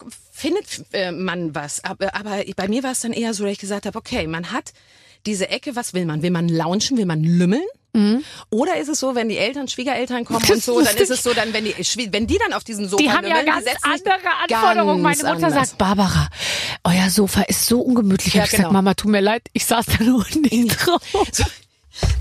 [0.51, 1.83] findet äh, man was.
[1.83, 4.51] Aber, aber bei mir war es dann eher so, dass ich gesagt habe, okay, man
[4.51, 4.73] hat
[5.25, 6.21] diese Ecke, was will man?
[6.23, 6.97] Will man launchen?
[6.97, 7.63] Will man lümmeln?
[8.49, 11.33] Oder ist es so, wenn die Eltern, Schwiegereltern kommen und so, dann ist es so,
[11.33, 11.75] dann wenn die,
[12.13, 15.01] wenn die dann auf diesen Sofa Die haben ja ganz andere Anforderungen.
[15.01, 15.69] Meine ganz Mutter anders.
[15.71, 16.29] sagt, Barbara,
[16.85, 18.33] euer Sofa ist so ungemütlich.
[18.33, 18.71] Ja, ich gesagt, genau.
[18.73, 21.01] Mama, tut mir leid, ich saß da nur nicht drauf.
[21.33, 21.43] So.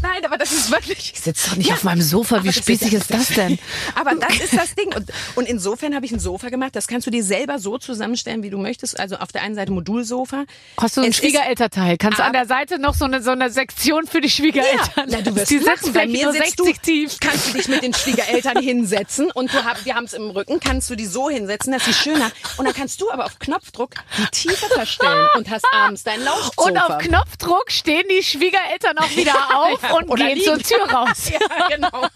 [0.02, 1.12] Nein, aber das ist wirklich.
[1.14, 2.42] Ich sitze doch nicht auf meinem Sofa.
[2.44, 3.58] Wie spießig ist das denn?
[3.94, 4.94] Aber das ist das Ding.
[4.94, 6.74] Und, und insofern habe ich ein Sofa gemacht.
[6.74, 8.98] Das kannst du dir selber so zusammenstellen, wie du möchtest.
[8.98, 10.44] Also auf der einen Seite Modulsofa.
[10.80, 11.96] Hast du ein Es ist- Schwiegerelternteil?
[11.98, 15.06] Kannst du an Ab- der Seite noch so eine, so eine Sektion für die Schwiegereltern?
[15.08, 17.16] Na, du wirst die sitzen Bei mir nur sitzt 60 du, tief.
[17.20, 20.60] kannst du dich mit den Schwiegereltern hinsetzen und du hab, wir haben es im Rücken,
[20.60, 22.30] kannst du die so hinsetzen, dass sie schöner.
[22.56, 26.62] Und dann kannst du aber auf Knopfdruck die Tiefe verstellen und hast abends dein Lauchsofa.
[26.68, 30.44] Und auf Knopfdruck stehen die Schwiegereltern auch wieder auf und Oder gehen liegen.
[30.44, 31.30] zur Tür raus.
[31.30, 31.90] Ja, genau.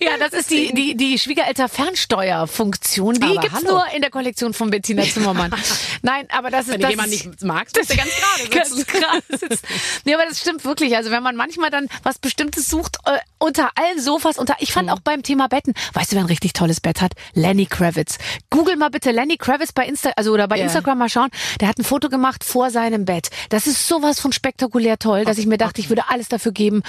[0.00, 3.14] Ja, das ist die, die, die Schwiegerelter-Fernsteuerfunktion.
[3.14, 3.70] Die gibt's hallo.
[3.72, 5.54] nur in der Kollektion von Bettina Zimmermann.
[6.02, 9.22] Nein, aber das ist Wenn das ist- nicht magst, musst du ganz gerade ganz gerade
[9.28, 9.66] sitzen.
[10.04, 10.96] Nee, aber das stimmt wirklich.
[10.96, 14.74] Also wenn man manchmal dann was Bestimmtes sucht, äh, unter allen Sofas, unter, ich Mhm.
[14.74, 17.12] fand auch beim Thema Betten, weißt du, wer ein richtig tolles Bett hat?
[17.34, 18.16] Lenny Kravitz.
[18.50, 20.64] Google mal bitte Lenny Kravitz bei Insta, also oder bei Ja.
[20.64, 21.28] Instagram mal schauen.
[21.60, 23.28] Der hat ein Foto gemacht vor seinem Bett.
[23.50, 26.82] Das ist sowas von spektakulär toll, dass ich mir dachte, ich würde alles dafür geben,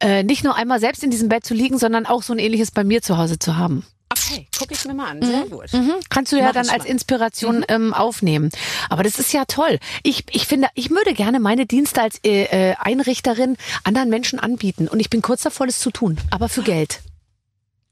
[0.00, 2.70] äh, nicht nur einmal selbst in diesem Bett zu liegen, sondern auch so ein ähnliches
[2.70, 3.84] bei mir zu Hause zu haben.
[4.10, 5.22] Okay, guck ich mir mal an.
[5.22, 5.72] Sehr gut.
[5.72, 5.94] Mhm.
[6.08, 6.84] Kannst du ja Mach dann als.
[6.84, 8.50] Inspiration ähm, aufnehmen.
[8.88, 9.78] Aber das ist ja toll.
[10.02, 14.86] Ich, ich finde, ich würde gerne meine Dienste als äh, äh, Einrichterin anderen Menschen anbieten.
[14.86, 16.18] Und ich bin kurz davor, das zu tun.
[16.30, 17.00] Aber für Geld.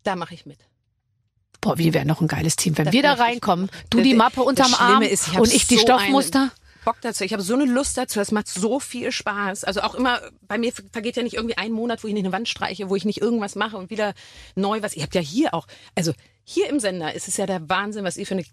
[0.05, 0.59] Da mache ich mit.
[1.61, 2.77] Boah, wir wären noch ein geiles Team.
[2.77, 5.77] Wenn Das wir da reinkommen, du die Mappe unterm Arm ist, ich und ich die
[5.77, 6.51] so Stoffmuster.
[6.85, 7.25] Bock dazu.
[7.25, 8.21] Ich habe so eine Lust dazu.
[8.21, 9.65] Es macht so viel Spaß.
[9.65, 12.33] Also auch immer, bei mir vergeht ja nicht irgendwie ein Monat, wo ich nicht eine
[12.33, 14.15] Wand streiche, wo ich nicht irgendwas mache und wieder
[14.55, 14.95] neu was.
[14.95, 16.13] Ihr habt ja hier auch, also
[16.45, 18.45] hier im Sender ist es ja der Wahnsinn, was ihr für eine,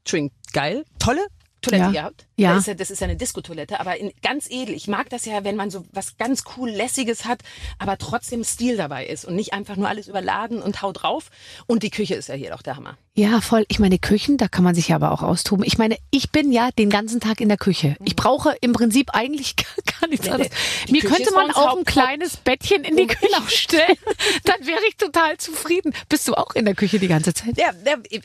[0.00, 1.26] Entschuldigung, geil, tolle
[1.64, 1.92] Toilette Ja.
[1.92, 2.26] ihr habt.
[2.36, 2.50] Ja.
[2.50, 4.74] Das ist ja, das ist ja eine Diskotoilette, aber in, ganz edel.
[4.74, 7.42] Ich mag das ja, wenn man so was ganz cool lässiges hat,
[7.78, 11.30] aber trotzdem Stil dabei ist und nicht einfach nur alles überladen und hau drauf.
[11.66, 12.96] Und die Küche ist ja hier doch der Hammer.
[13.16, 13.64] Ja, voll.
[13.68, 15.64] Ich meine, Küchen, da kann man sich ja aber auch austoben.
[15.64, 17.96] Ich meine, ich bin ja den ganzen Tag in der Küche.
[18.04, 19.54] Ich brauche im Prinzip eigentlich
[20.00, 20.50] gar, nichts anderes.
[20.90, 23.96] Mir Küche könnte ist man auch ein kleines Bettchen in die Küche stellen.
[24.44, 25.94] Dann wäre ich total zufrieden.
[26.08, 27.56] Bist du auch in der Küche die ganze Zeit?
[27.56, 27.70] Ja,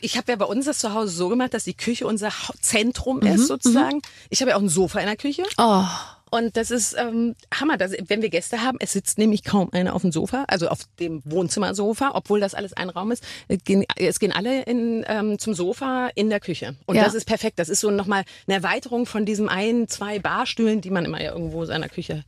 [0.00, 3.20] ich habe ja bei uns das zu Hause so gemacht, dass die Küche unser Zentrum
[3.20, 4.00] Mhm, ist sozusagen.
[4.28, 5.84] Ich habe ja auch ein Sofa in der Küche Oh.
[6.30, 7.76] und das ist ähm, Hammer.
[7.76, 10.78] Das, wenn wir Gäste haben, es sitzt nämlich kaum einer auf dem Sofa, also auf
[11.00, 13.24] dem Wohnzimmersofa, obwohl das alles ein Raum ist.
[13.48, 17.04] Es gehen, es gehen alle in, ähm, zum Sofa in der Küche und Ja.
[17.04, 17.58] das ist perfekt.
[17.58, 21.32] Das ist so nochmal eine Erweiterung von diesem ein, zwei Barstühlen, die man immer ja
[21.32, 22.24] irgendwo in seiner Küche.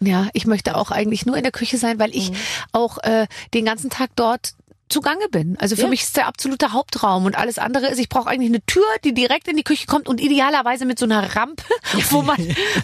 [0.00, 2.32] Ja, ich möchte auch eigentlich nur in der Küche sein, weil ich
[2.72, 4.54] auch äh, den ganzen Tag dort
[4.88, 5.56] zugange bin.
[5.58, 5.88] Also für Ja.
[5.88, 9.14] mich ist der absolute Hauptraum und alles andere ist, ich brauche eigentlich eine Tür, die
[9.14, 11.64] direkt in die Küche kommt und idealerweise mit so einer Rampe,
[12.10, 12.36] wo man,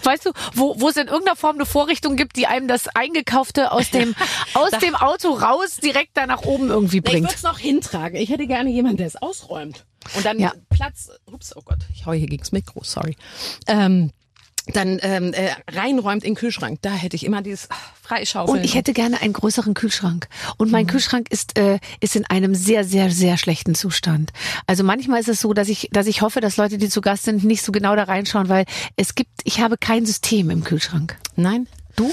[0.03, 3.71] weißt du, wo, wo es in irgendeiner Form eine Vorrichtung gibt, die einem das Eingekaufte
[3.71, 4.15] aus dem,
[4.53, 7.25] aus dem Auto raus direkt da nach oben irgendwie Na, ich bringt.
[7.27, 8.15] würde es noch hintragen.
[8.19, 9.85] Ich hätte gerne jemanden, der es ausräumt.
[10.15, 10.51] Und dann Ja.
[10.69, 13.15] Platz, ups, oh Gott, ich hau hier gegens Mikro, sorry.
[13.67, 14.11] Ähm,
[14.67, 16.79] dann ähm, äh, reinräumt in den Kühlschrank.
[16.81, 18.57] Da hätte ich immer dieses ah, Freischaufeln.
[18.57, 20.27] Und ich hätte gerne einen größeren Kühlschrank.
[20.57, 24.31] Und mein Kühlschrank ist, äh, ist in einem sehr, sehr, sehr schlechten Zustand.
[24.67, 27.23] Also manchmal ist es so, dass ich, dass ich hoffe, dass Leute, die zu Gast
[27.23, 31.17] sind, nicht so genau da reinschauen, weil es gibt, ich habe kein System im Kühlschrank.
[31.35, 31.67] Nein.
[31.95, 32.11] Du?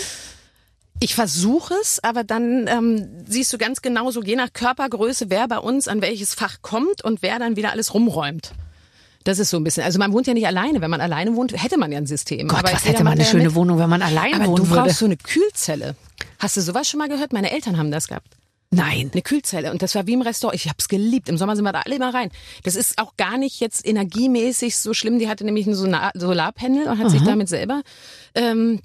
[1.00, 5.46] Ich versuche es, aber dann ähm, siehst du ganz genau so, je nach Körpergröße, wer
[5.46, 8.52] bei uns an welches Fach kommt und wer dann wieder alles rumräumt.
[9.28, 9.82] Das ist so ein bisschen.
[9.82, 10.80] Also man wohnt ja nicht alleine.
[10.80, 12.48] Wenn man alleine wohnt, hätte man ja ein System.
[12.48, 13.54] Gott, aber was hätte man eine schöne mit.
[13.54, 14.84] Wohnung, wenn man allein Aber wohnen du würde.
[14.84, 15.96] brauchst so eine Kühlzelle.
[16.38, 17.34] Hast du sowas schon mal gehört?
[17.34, 18.38] Meine Eltern haben das gehabt.
[18.70, 19.10] Nein.
[19.12, 20.58] Eine Kühlzelle und das war wie im Restaurant.
[20.58, 21.28] Ich habe es geliebt.
[21.28, 22.30] Im Sommer sind wir da alle immer rein.
[22.62, 25.18] Das ist auch gar nicht jetzt energiemäßig so schlimm.
[25.18, 27.82] Die hatte nämlich ein Solar Solarpanel und hat sich damit selber
[28.34, 28.80] ähm,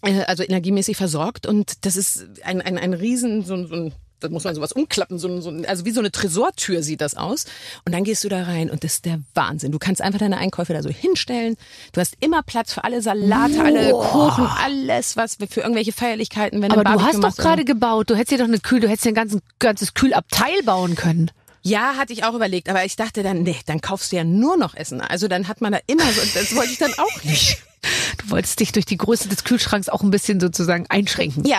[0.00, 4.28] äh, also energiemäßig versorgt und das ist ein ein, ein Riesen so, so ein da
[4.28, 7.46] muss man sowas umklappen, so, so, also wie so eine Tresortür sieht das aus.
[7.84, 9.72] Und dann gehst du da rein und das ist der Wahnsinn.
[9.72, 11.56] Du kannst einfach deine Einkäufe da so hinstellen.
[11.92, 16.62] Du hast immer Platz für alle Salate, alle Kuchen, alles, was für irgendwelche Feierlichkeiten.
[16.62, 18.10] Wenn Aber du hast doch gerade gebaut.
[18.10, 21.30] Du hättest dir doch eine Kühl, du hättest dir ein ganzes, ganzes Kühlabteil bauen können.
[21.62, 24.56] Ja, hatte ich auch überlegt, aber ich dachte dann, nee, dann kaufst du ja nur
[24.56, 25.00] noch Essen.
[25.00, 27.62] Also dann hat man da immer so, das wollte ich dann auch nicht.
[28.18, 31.44] Du wolltest dich durch die Größe des Kühlschranks auch ein bisschen sozusagen einschränken.
[31.44, 31.58] Ja.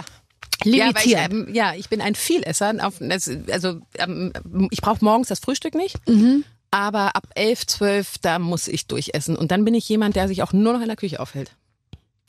[0.64, 1.46] Limitieren.
[1.46, 2.74] Ja, ich, ja, ich bin ein Vielesser.
[2.82, 2.96] Auf,
[3.52, 4.34] also ähm,
[4.72, 5.98] ich brauche morgens das Frühstück nicht.
[6.72, 9.36] Aber ab elf, zwölf, da muss ich durchessen.
[9.36, 11.52] Und dann bin ich jemand, der sich auch nur noch in der Küche aufhält.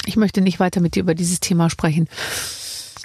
[0.06, 2.08] Ich möchte nicht weiter mit dir über dieses Thema sprechen.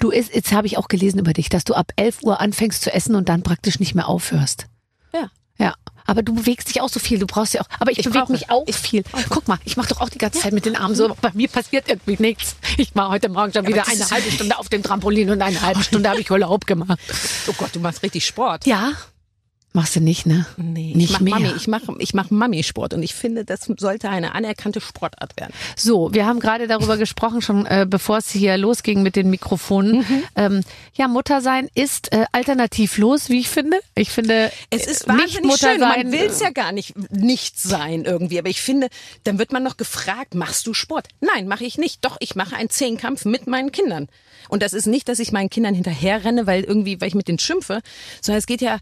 [0.00, 2.82] Du ist, jetzt habe ich auch gelesen über dich, dass du ab 11 Uhr anfängst
[2.82, 4.66] zu essen und dann praktisch nicht mehr aufhörst.
[5.14, 5.30] Ja.
[5.58, 5.74] Ja,
[6.10, 7.18] aber du bewegst dich auch so viel.
[7.18, 7.66] Du brauchst ja auch.
[7.78, 9.04] Aber ich, Ich bewege brauche- mich auch ich- viel.
[9.28, 11.14] Guck mal, ich mache doch auch die ganze Zeit mit den Armen so.
[11.20, 12.56] Bei mir passiert irgendwie nichts.
[12.76, 15.82] Ich war heute Morgen schon wieder eine halbe Stunde auf dem Trampolin und eine halbe
[15.82, 16.98] Stunde habe ich Urlaub gemacht.
[17.46, 18.66] Oh Gott, du machst richtig Sport.
[18.66, 18.92] Ja.
[19.72, 20.46] Machst du nicht, ne?
[20.56, 21.34] Nee, nicht ich mach mehr.
[21.34, 25.52] Mami, ich mach, ich mach Mami-Sport und ich finde, das sollte eine anerkannte Sportart werden.
[25.76, 29.98] So, wir haben gerade darüber gesprochen, schon äh, bevor es hier losging mit den Mikrofonen.
[29.98, 30.22] Mhm.
[30.34, 30.60] Ähm,
[30.94, 33.78] ja, Muttersein ist äh, alternativlos, wie ich finde.
[33.94, 35.80] Ich finde, Es ist äh, nicht wahnsinnig Mutter schön.
[35.80, 36.02] sein.
[36.02, 38.40] Man will es ja gar nicht nicht sein irgendwie.
[38.40, 38.88] Aber ich finde,
[39.22, 41.06] dann wird man noch gefragt, machst du Sport?
[41.20, 42.04] Nein, mache ich nicht.
[42.04, 44.08] Doch, ich mache einen Zehnkampf mit meinen Kindern.
[44.48, 47.38] Und das ist nicht, dass ich meinen Kindern hinterherrenne, weil irgendwie, weil ich mit denen
[47.38, 47.82] schimpfe,
[48.20, 48.78] sondern es geht ja,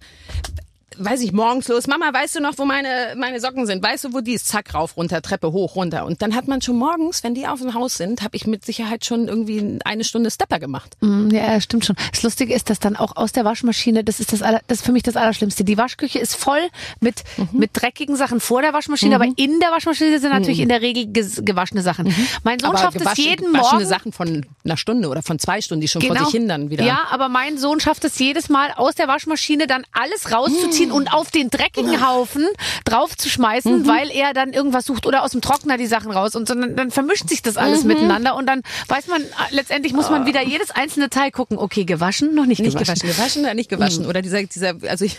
[0.98, 1.86] weiß ich, morgens los.
[1.86, 3.82] Mama, weißt du noch, wo meine, meine Socken sind?
[3.82, 4.48] Weißt du, wo die ist?
[4.48, 6.04] Zack, rauf, runter, Treppe hoch, runter.
[6.06, 8.64] Und dann hat man schon morgens, wenn die auf dem Haus sind, habe ich mit
[8.64, 10.96] Sicherheit schon irgendwie eine Stunde Stepper gemacht.
[11.00, 11.96] Mm, Ja, stimmt schon.
[12.12, 14.84] Das Lustige ist, dass dann auch aus der Waschmaschine, das ist das, aller, das ist
[14.86, 15.64] für mich das Allerschlimmste.
[15.64, 16.68] Die Waschküche ist voll
[17.00, 17.48] mit, Mhm.
[17.52, 21.06] mit dreckigen Sachen vor der Waschmaschine, aber in der Waschmaschine sind natürlich in der Regel
[21.12, 22.14] gewaschene Sachen.
[22.44, 22.76] Mein Sohn Mhm.
[22.76, 23.86] Aber schafft es jeden Morgen.
[23.86, 26.84] Sachen von einer Stunde oder von zwei Stunden, die schon vor sich hin dann wieder.
[26.84, 31.12] Ja, aber mein Sohn schafft es jedes Mal aus der Waschmaschine dann alles rauszuziehen und
[31.12, 32.46] auf den dreckigen Haufen
[32.84, 36.54] draufzuschmeißen, weil er dann irgendwas sucht oder aus dem Trockner die Sachen raus und so,
[36.54, 40.26] dann, dann vermischt sich das alles miteinander und dann weiß man, äh, letztendlich muss man
[40.26, 41.58] wieder jedes einzelne Teil gucken.
[41.58, 42.94] Okay, gewaschen, noch nicht, Nicht gewaschen.
[42.94, 44.06] gewaschen, gewaschen oder nicht gewaschen.
[44.06, 45.18] Oder dieser, dieser, also ich,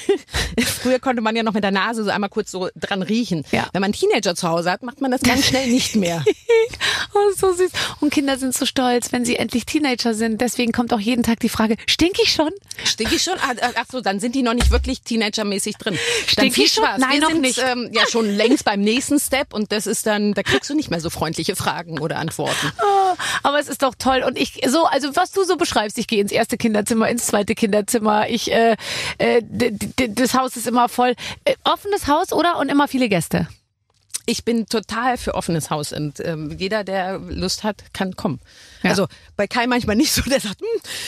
[0.82, 3.44] früher konnte man ja noch mit der Nase so einmal kurz so dran riechen.
[3.52, 3.66] Ja.
[3.72, 6.24] Wenn man Teenager zu Hause hat, macht man das ganz schnell nicht mehr.
[7.14, 7.70] Oh, so süß.
[8.00, 10.40] Und Kinder sind so stolz, wenn sie endlich Teenager sind.
[10.40, 12.50] Deswegen kommt auch jeden Tag die Frage, stink ich schon?
[12.84, 13.34] Stink ich schon?
[13.34, 15.98] Ah, Ach so, dann sind die noch nicht wirklich Teenagermäßig drin.
[16.36, 16.68] dann viel?
[16.68, 16.98] Spaß.
[16.98, 17.58] Nein, Wir noch sind, nicht.
[17.58, 20.90] Ähm, ja, schon längst beim nächsten Step und das ist dann, da kriegst du nicht
[20.90, 22.72] mehr so freundliche Fragen oder Antworten.
[22.84, 24.22] Oh, aber es ist doch toll.
[24.26, 27.54] Und ich, so, also was du so beschreibst, ich gehe ins erste Kinderzimmer, ins zweite
[27.54, 28.76] Kinderzimmer, ich, äh,
[29.18, 29.42] äh,
[30.08, 31.14] das Haus ist immer voll.
[31.44, 32.58] Äh, offenes Haus, oder?
[32.58, 33.48] Und immer viele Gäste.
[34.26, 38.40] Ich bin total für offenes Haus und ähm, jeder, der Lust hat, kann kommen.
[38.82, 38.90] Ja.
[38.90, 40.66] Also bei Kai manchmal nicht so, der sagt, hm,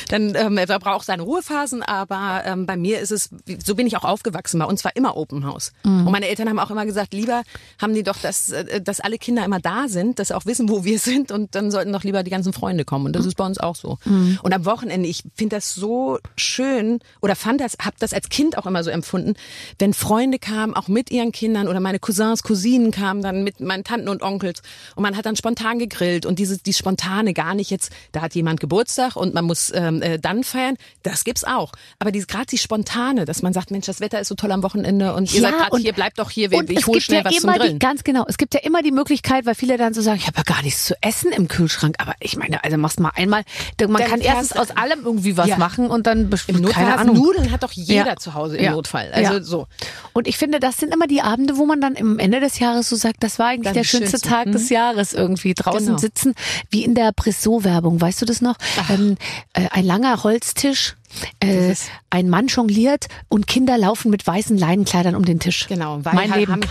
[0.09, 3.31] dann ähm, er braucht seine Ruhephasen, aber ähm, bei mir ist es,
[3.65, 5.73] so bin ich auch aufgewachsen, bei uns war immer Open House.
[5.85, 7.43] Und meine Eltern haben auch immer gesagt, lieber
[7.81, 10.69] haben die doch, dass, äh, dass alle Kinder immer da sind, dass sie auch wissen,
[10.69, 13.07] wo wir sind und dann sollten doch lieber die ganzen Freunde kommen.
[13.07, 13.99] Und das ist bei uns auch so.
[14.43, 18.59] Und am Wochenende, ich finde das so schön oder fand das, habe das als Kind
[18.59, 19.35] auch immer so empfunden,
[19.79, 23.85] wenn Freunde kamen, auch mit ihren Kindern oder meine Cousins, Cousinen kamen dann mit meinen
[23.85, 24.63] Tanten und Onkels
[24.95, 28.35] und man hat dann spontan gegrillt und dieses die spontane gar nicht jetzt, da hat
[28.35, 31.73] jemand Geburtstag und man muss ähm, äh, dann feiern, das gibt's auch.
[31.99, 35.15] Aber gerade die spontane, dass man sagt, Mensch, das Wetter ist so toll am Wochenende
[35.15, 37.25] und ihr Ja, seid gerade hier, bleibt doch hier, wir- Und ich hole schnell ja
[37.25, 37.73] was zum Grillen.
[37.75, 40.27] die, ganz genau, es gibt ja immer die Möglichkeit, weil viele dann so sagen, ich
[40.27, 41.97] habe ja gar nichts zu essen im Kühlschrank.
[41.99, 43.43] Aber ich meine, also machst mal einmal,
[43.81, 45.59] man Dann kann erstens aus allem irgendwie was Ja.
[45.59, 47.17] machen und dann Notfall keine Ahnung.
[47.17, 48.73] Nudeln hat doch jeder zu Hause im.
[48.73, 49.11] Notfall.
[49.13, 49.67] Also so.
[50.13, 52.89] Und ich finde, das sind immer die Abende, wo man dann am Ende des Jahres
[52.89, 54.29] so sagt, das war eigentlich Dann der schönste schönste.
[54.29, 55.55] Tag des Jahres irgendwie.
[55.55, 55.99] Draußen Genau.
[55.99, 56.35] sitzen,
[56.71, 57.13] wie in der
[57.55, 58.57] Brissot-Werbung, weißt du das noch?
[58.91, 59.17] Ähm,
[59.53, 60.97] äh, ein langer Holztisch,
[61.41, 61.75] äh,
[62.11, 65.67] ein Mann jongliert und Kinder laufen mit weißen Leinenkleidern um den Tisch.
[65.69, 66.53] Genau, mein Leben.
[66.53, 66.63] Haben,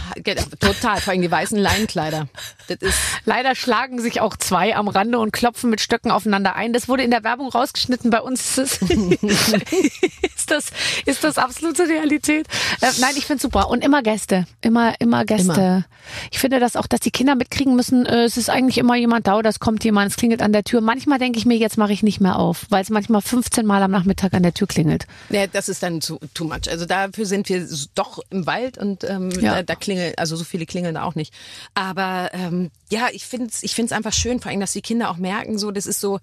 [0.60, 2.28] total, vor allem die weißen Leinenkleider.
[2.68, 6.74] Das ist Leider schlagen sich auch zwei am Rande und klopfen mit Stöcken aufeinander ein.
[6.74, 8.10] Das wurde in der Werbung rausgeschnitten.
[8.10, 10.66] Bei uns ist, es, ist das
[11.06, 12.48] ist das absolute Realität.
[12.82, 15.54] Äh, nein, ich finde super und immer Gäste, immer immer Gäste.
[15.54, 15.86] Immer.
[16.32, 18.06] Ich finde das auch, dass die Kinder mitkriegen müssen.
[18.06, 20.82] Äh, es ist eigentlich immer jemand da, es kommt jemand, es klingelt an der Tür.
[20.82, 23.82] Manchmal denke ich mir, jetzt mache ich nicht mehr auf, weil es manchmal 15 Mal
[23.82, 25.06] am Nachmittag an der Tür klingelt.
[25.30, 26.70] Ja, das ist dann too, too much.
[26.70, 29.56] Also dafür sind wir doch im Wald und ähm, Ja.
[29.56, 31.34] da, da klingeln, also so viele klingeln da auch nicht.
[31.74, 35.10] Aber ähm, ja, ich finde es ich find's einfach schön, vor allem, dass die Kinder
[35.10, 36.20] auch merken, so das ist so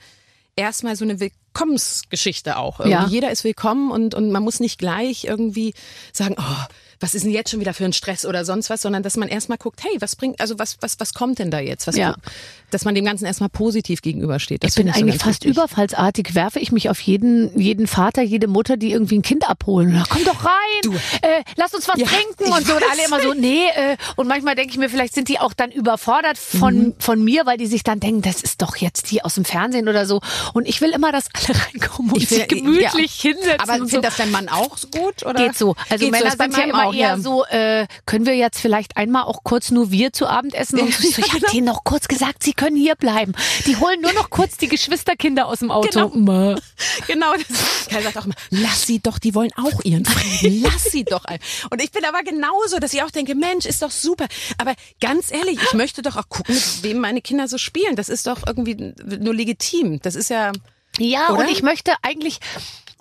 [0.56, 2.80] erstmal so eine Willkommensgeschichte auch.
[2.80, 3.06] Irgendwie Ja.
[3.08, 5.74] Jeder ist willkommen und, und man muss nicht gleich irgendwie
[6.12, 6.64] sagen, oh,
[7.00, 9.28] was ist denn jetzt schon wieder für ein Stress oder sonst was, sondern dass man
[9.28, 11.86] erstmal guckt, hey, was bringt, also was, was, was kommt denn da jetzt?
[11.86, 12.14] Was, Ja.
[12.70, 14.62] Dass man dem Ganzen erstmal positiv gegenübersteht.
[14.62, 15.56] Das Ich bin so eigentlich ganz fast wichtig.
[15.56, 19.90] überfallsartig, werfe ich mich auf jeden, jeden Vater, jede Mutter, die irgendwie ein Kind abholen.
[19.92, 20.50] Na, komm doch rein,
[20.82, 20.92] Du.
[20.92, 22.74] Äh, lass uns was Ja, trinken ich und so.
[22.76, 23.64] Und alle immer so, nee.
[23.74, 26.94] Äh, und manchmal denke ich mir, vielleicht sind die auch dann überfordert von, Mhm.
[26.98, 29.88] von mir, weil die sich dann denken, das ist doch jetzt die aus dem Fernsehen
[29.88, 30.20] oder so.
[30.54, 33.30] Und ich will immer, dass alle reinkommen und Ich sich will- gemütlich ja.
[33.32, 33.60] hinsetzen.
[33.60, 33.86] Aber und so.
[33.88, 35.24] findet das dein Mann auch so gut?
[35.26, 35.34] Oder?
[35.46, 35.74] Geht so.
[35.88, 37.18] Also Geht so, Männer bei sind ja immer auch, eher ja.
[37.18, 40.78] so, äh, können wir jetzt vielleicht einmal auch kurz nur wir zu Abend essen?
[40.80, 43.32] Und so, ich so, ich habe denen noch kurz gesagt, sie können hier bleiben.
[43.66, 46.08] Die holen nur noch kurz die Geschwisterkinder aus dem Auto.
[46.08, 46.56] Genau.
[47.06, 50.84] Genau, das, Kai sagt auch immer, lass sie doch, die wollen auch ihren Frieden, lass
[50.84, 51.24] sie doch.
[51.70, 54.26] Und ich bin aber genauso, dass ich auch denke, Mensch, ist doch super.
[54.58, 57.96] Aber ganz ehrlich, ich möchte doch auch gucken, mit wem meine Kinder so spielen.
[57.96, 60.00] Das ist doch irgendwie nur legitim.
[60.02, 60.52] Das ist ja,
[60.98, 61.40] Ja, Oder?
[61.40, 62.40] und ich möchte eigentlich,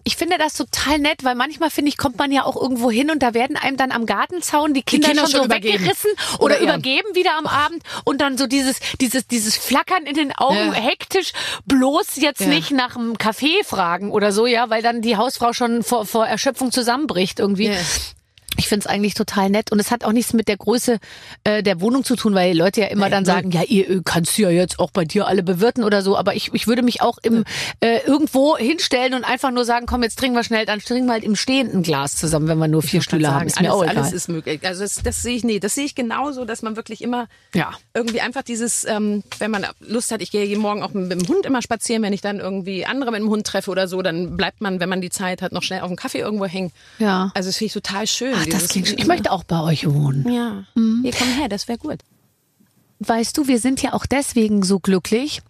[0.10, 3.12] ich finde das total nett, weil manchmal finde ich, kommt man ja auch irgendwo hin
[3.12, 6.56] und da werden einem dann am Gartenzaun die Kinder, Kinder schon, schon so weggerissen oder,
[6.56, 10.56] Oder übergeben wieder am Abend und dann so dieses, dieses, dieses Flackern in den Augen,
[10.56, 10.74] Ja.
[10.74, 11.32] hektisch
[11.68, 12.48] bloß jetzt Ja.
[12.48, 16.26] nicht nach einem Kaffee fragen oder so, ja, weil dann die Hausfrau schon vor, vor
[16.26, 17.68] Erschöpfung zusammenbricht irgendwie.
[17.68, 17.74] Ja.
[18.58, 21.00] Ich finde es eigentlich total nett und es hat auch nichts mit der Größe
[21.44, 24.38] äh, der Wohnung zu tun, weil Leute ja immer dann sagen, ja, ihr äh, kannst
[24.38, 27.18] ja jetzt auch bei dir alle bewirten oder so, aber ich, ich würde mich auch
[27.22, 27.46] im
[27.80, 31.14] äh, irgendwo hinstellen und einfach nur sagen, komm, jetzt trinken wir schnell, dann trinken wir
[31.14, 33.40] halt im stehenden Glas zusammen, wenn wir nur vier Stühle Kann haben.
[33.40, 33.98] sagen, Ist mir alles, auch egal.
[34.04, 34.60] alles ist möglich.
[34.66, 37.72] Also das, das sehe ich nee, das sehe ich genauso, dass man wirklich immer Ja.
[37.94, 41.28] irgendwie einfach dieses, ähm, wenn man Lust hat, ich gehe jeden Morgen auch mit dem
[41.28, 44.36] Hund immer spazieren, wenn ich dann irgendwie andere mit dem Hund treffe oder so, dann
[44.36, 46.72] bleibt man, wenn man die Zeit hat, noch schnell auf dem Kaffee irgendwo hängen.
[46.98, 47.32] Ja.
[47.36, 48.34] Also das finde ich total schön.
[48.40, 48.98] Ach, das klingt schön.
[48.98, 50.30] Ich möchte auch bei euch wohnen.
[50.32, 52.00] ja, hier komm her, das wäre gut.
[53.02, 55.42] Weißt du, wir sind ja auch deswegen so glücklich.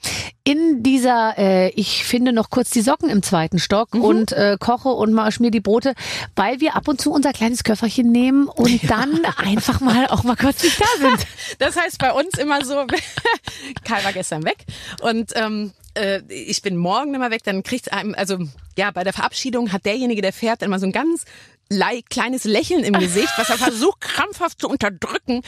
[0.43, 4.89] In dieser, äh, ich finde noch kurz die Socken im zweiten Stock und äh, koche
[4.89, 5.95] und mal schmier die Brote,
[6.35, 10.35] weil wir ab und zu unser kleines Köfferchen nehmen und dann einfach mal auch mal
[10.35, 11.25] kurz nicht da sind.
[11.57, 12.85] Das heißt bei uns immer so,
[13.83, 14.65] Karl war gestern weg
[15.01, 18.37] und ähm, äh, ich bin morgen immer weg, dann kriegt einem, also
[18.77, 21.25] ja, bei der Verabschiedung hat derjenige, der fährt, mal so ein ganz
[22.09, 25.41] kleines Lächeln im Gesicht, was er versucht krampfhaft zu unterdrücken,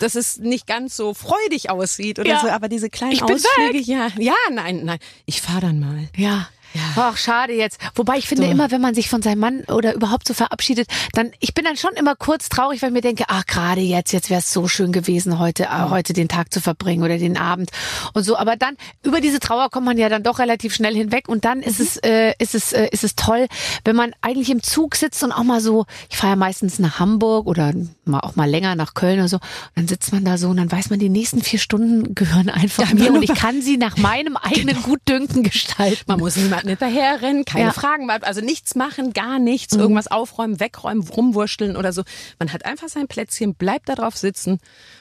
[0.00, 2.40] dass es nicht ganz so freudig aussieht oder Ja.
[2.40, 6.08] so, aber diese kleinen Ich Ausflüge, ja, ja, nein, nein, ich fahr dann mal.
[6.16, 6.48] Ja.
[6.96, 7.78] Ach, schade jetzt.
[7.94, 8.50] Wobei ich finde So.
[8.50, 11.76] immer, wenn man sich von seinem Mann oder überhaupt so verabschiedet, dann, ich bin dann
[11.76, 14.68] schon immer kurz traurig, weil ich mir denke, ach, gerade jetzt, jetzt wäre es so
[14.68, 17.70] schön gewesen, heute, äh, heute den Tag zu verbringen oder den Abend
[18.14, 18.36] und so.
[18.36, 21.60] Aber dann, über diese Trauer kommt man ja dann doch relativ schnell hinweg und dann
[21.62, 23.46] ist es, äh, ist es, äh, ist es toll,
[23.84, 26.98] wenn man eigentlich im Zug sitzt und auch mal so, ich fahre ja meistens nach
[26.98, 27.72] Hamburg oder
[28.04, 29.42] mal auch mal länger nach Köln oder so, und
[29.74, 32.92] dann sitzt man da so und dann weiß man, die nächsten vier Stunden gehören einfach
[32.92, 36.02] mir und ich kann sie nach meinem eigenen Gutdünken gestalten.
[36.06, 37.72] Man muss niemanden hinterherrennen, keine Ja.
[37.72, 42.02] Fragen, also nichts machen, gar nichts, irgendwas aufräumen, wegräumen, rumwurschteln oder so.
[42.38, 44.58] Man hat einfach sein Plätzchen, bleibt da drauf sitzen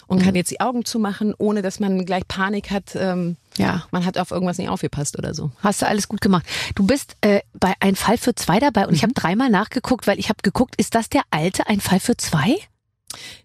[0.07, 2.95] und kann jetzt die Augen zumachen, ohne dass man gleich Panik hat.
[2.95, 3.85] Ähm, Ja.
[3.91, 5.49] Man hat auf irgendwas nicht aufgepasst oder so.
[5.63, 6.45] Hast du alles gut gemacht.
[6.75, 9.21] Du bist äh, bei Ein Fall für zwei dabei und ich habe Mhm.
[9.21, 12.57] dreimal nachgeguckt, weil ich habe geguckt, ist das der alte Ein Fall für zwei?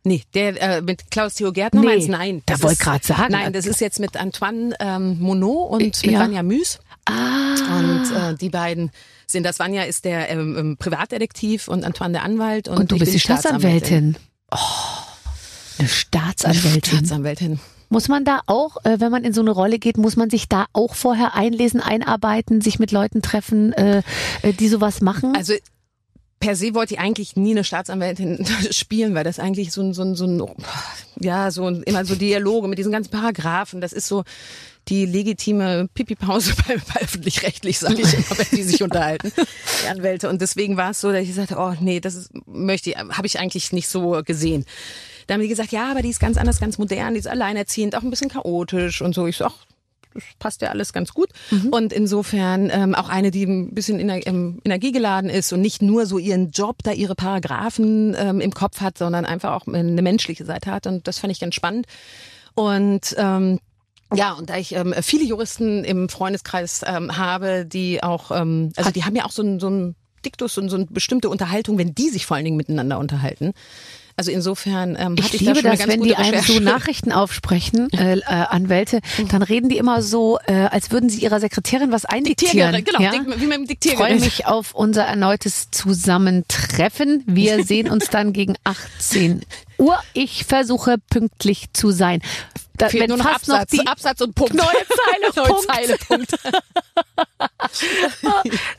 [0.03, 2.43] Nee, der äh, mit Klaus Theo Gärtner Nee, meinst nein.
[2.47, 3.31] da das wollt ist- grad sagen.
[3.31, 6.19] Nein, das ist jetzt mit Antoine ähm, Monod und mit Ja.
[6.19, 6.81] Vanja Müs.
[7.07, 7.79] Ah.
[7.79, 8.91] Und äh, die beiden
[9.27, 9.59] sind das.
[9.59, 12.69] Vanja ist der ähm, ähm, Privatdetektiv und Antoine der Anwalt.
[12.69, 14.17] Und, Und du bist die Staatsanwältin.
[14.51, 14.57] Oh,
[15.79, 16.99] eine Staatsanwältin.
[16.99, 17.61] Staatsanwältin.
[17.89, 20.49] Muss man da auch, äh, wenn man in so eine Rolle geht, muss man sich
[20.49, 24.03] da auch vorher einlesen, einarbeiten, sich mit Leuten treffen, äh,
[24.43, 25.35] äh, die sowas machen?
[25.35, 25.55] Also
[26.39, 30.03] per se wollte ich eigentlich nie eine Staatsanwältin spielen, weil das eigentlich so ein, so
[30.03, 30.43] ein, so ein
[31.19, 34.25] ja, so ein, immer so Dialoge mit diesen ganzen Paragraphen, das ist so
[34.89, 39.33] die legitime Pipi-Pause bei, bei öffentlich-rechtlich, sage ich immer, wenn die sich unterhalten,
[39.85, 40.29] die Anwälte.
[40.29, 43.27] Und deswegen war es so, dass ich sagte, oh nee, das ist, möchte ich, habe
[43.27, 44.65] ich eigentlich nicht so gesehen.
[45.27, 47.95] Dann haben die gesagt, ja, aber die ist ganz anders, ganz modern, die ist alleinerziehend,
[47.95, 49.27] auch ein bisschen chaotisch und so.
[49.27, 49.55] Ich so, ach,
[50.15, 51.31] das passt ja alles ganz gut.
[51.71, 56.07] Und insofern ähm, auch eine, die ein bisschen ener ähm, energiegeladen ist und nicht nur
[56.07, 60.45] so ihren Job, da ihre Paragraphen ähm, im Kopf hat, sondern einfach auch eine menschliche
[60.45, 60.87] Seite hat.
[60.87, 61.87] Und das fand ich ganz spannend.
[62.55, 63.61] Und ähm,
[64.15, 68.91] ja, und da ich ähm, viele Juristen im Freundeskreis ähm, habe, die auch, ähm, also
[68.91, 69.95] die haben ja auch so ein, so ein
[70.25, 73.53] Diktus und so eine bestimmte Unterhaltung, wenn die sich vor allen Dingen miteinander unterhalten.
[74.17, 76.31] Also insofern ähm, ich hatte ich liebe da schon eine das, ganz wenn die einem
[76.35, 76.53] Recherche.
[76.53, 81.23] so Nachrichten aufsprechen, äh, äh, Anwälte, dann reden die immer so, äh, als würden sie
[81.23, 82.75] ihrer Sekretärin was eindiktieren.
[82.75, 83.13] Diktiergerät, genau, ja?
[83.35, 84.09] Dik- wie mit dem Ich Diktiergerät.
[84.11, 87.23] freue mich auf unser erneutes Zusammentreffen.
[87.27, 89.41] Wir sehen uns dann gegen 18
[89.81, 89.99] Uhr.
[90.13, 92.23] Ich versuche pünktlich zu sein.
[92.81, 94.55] Da, Fehlt wenn nur noch fast Absatz, noch die Absatz und Punkt.
[94.55, 95.67] Neue Zeile, Neue.
[95.67, 96.35] Zeile, Punkt.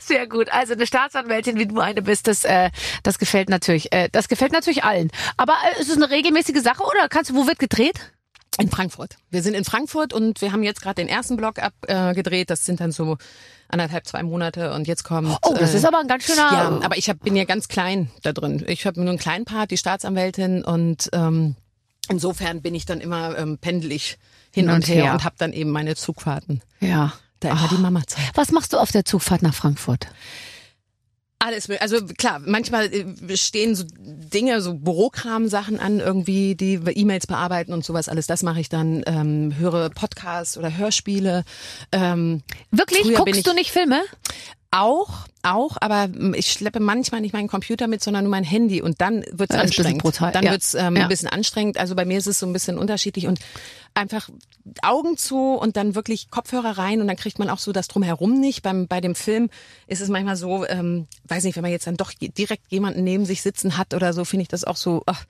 [0.00, 0.52] Sehr gut.
[0.52, 2.70] Also eine Staatsanwältin, wie du eine bist, das, äh,
[3.04, 5.10] das gefällt natürlich, äh, das gefällt natürlich allen.
[5.36, 8.12] Aber äh, ist es eine regelmäßige Sache oder kannst du, wo wird gedreht?
[8.58, 9.16] In Frankfurt.
[9.30, 12.42] Wir sind in Frankfurt und wir haben jetzt gerade den ersten Block abgedreht.
[12.42, 13.16] Äh, das sind dann so
[13.72, 15.36] anderthalb, zwei Monate und jetzt kommt.
[15.42, 16.52] Oh, das äh, ist aber ein ganz schöner.
[16.52, 18.64] Ja, aber ich hab, bin ja ganz klein da drin.
[18.68, 21.56] Ich habe nur einen kleinen Part, die Staatsanwältin und ähm,
[22.08, 24.18] insofern bin ich dann immer ähm, pendelig
[24.52, 26.62] hin, und, her, und habe dann eben meine Zugfahrten.
[26.80, 27.12] ja.
[27.40, 28.30] Da immer die Mama-Zeit.
[28.34, 30.06] Was machst du auf der Zugfahrt nach Frankfurt?
[31.44, 37.72] Alles, also klar, manchmal äh, stehen so Dinge, so Bürokram-Sachen an, irgendwie, die E-Mails bearbeiten
[37.72, 41.42] und sowas, alles das mache ich dann, ähm, höre Podcasts oder Hörspiele.
[41.90, 43.12] Ähm, Wirklich?
[43.14, 44.02] Guckst du nicht Filme?
[44.72, 49.00] auch, auch, aber ich schleppe manchmal nicht meinen Computer mit, sondern nur mein Handy und
[49.00, 50.02] dann ein bisschen anstrengend.
[50.02, 50.50] brutal, Dann ja.
[50.52, 51.02] wird's ähm, Ja.
[51.04, 51.78] ein bisschen anstrengend.
[51.78, 53.40] Also bei mir ist es so ein bisschen unterschiedlich und
[53.94, 54.28] einfach
[54.82, 58.40] Augen zu und dann wirklich Kopfhörer rein und dann kriegt man auch so das drumherum
[58.40, 58.62] nicht.
[58.62, 59.50] Beim bei dem Film
[59.86, 63.26] ist es manchmal so, ähm, weiß nicht, wenn man jetzt dann doch direkt jemanden neben
[63.26, 65.02] sich sitzen hat oder so, finde ich das auch so.
[65.06, 65.24] Ach,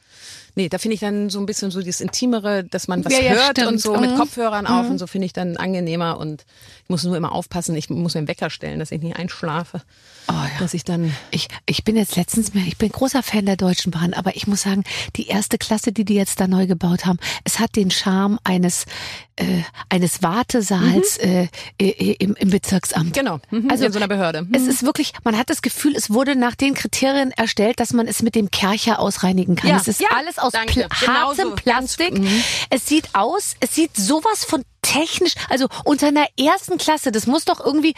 [0.55, 3.31] nee, da finde ich dann so ein bisschen so dieses Intimere, dass man was Ja,
[3.31, 3.69] hört stimmt.
[3.69, 4.17] und so mit Mhm.
[4.19, 6.45] Kopfhörern auf und so finde ich dann angenehmer und
[6.85, 7.75] ich muss nur immer aufpassen.
[7.75, 9.83] Ich muss mir einen Wecker stellen, dass ich nicht einschlafe,
[10.29, 10.51] Oh ja.
[10.61, 13.91] dass ich dann Ich, ich bin jetzt letztens mehr, ich bin großer Fan der Deutschen
[13.91, 14.85] Bahn, aber ich muss sagen,
[15.17, 18.87] die erste Klasse, die die jetzt da neu gebaut haben, es hat den Charme eines,
[19.35, 21.49] äh, eines Wartesaals äh,
[21.81, 23.15] äh, im, im Bezirksamt.
[23.15, 24.47] Genau, mhm, Also in so einer Behörde.
[24.53, 28.07] Es ist wirklich, man hat das Gefühl, es wurde nach den Kriterien erstellt, dass man
[28.07, 29.71] es mit dem Kercher ausreinigen kann.
[29.71, 31.57] Ja, es ist ja, alles aus Genau hartem.
[31.57, 32.15] Plastik.
[32.15, 32.31] Ganz-
[32.71, 34.63] Es sieht aus, es sieht sowas von
[34.93, 37.95] technisch, also unter einer ersten Klasse, das muss doch irgendwie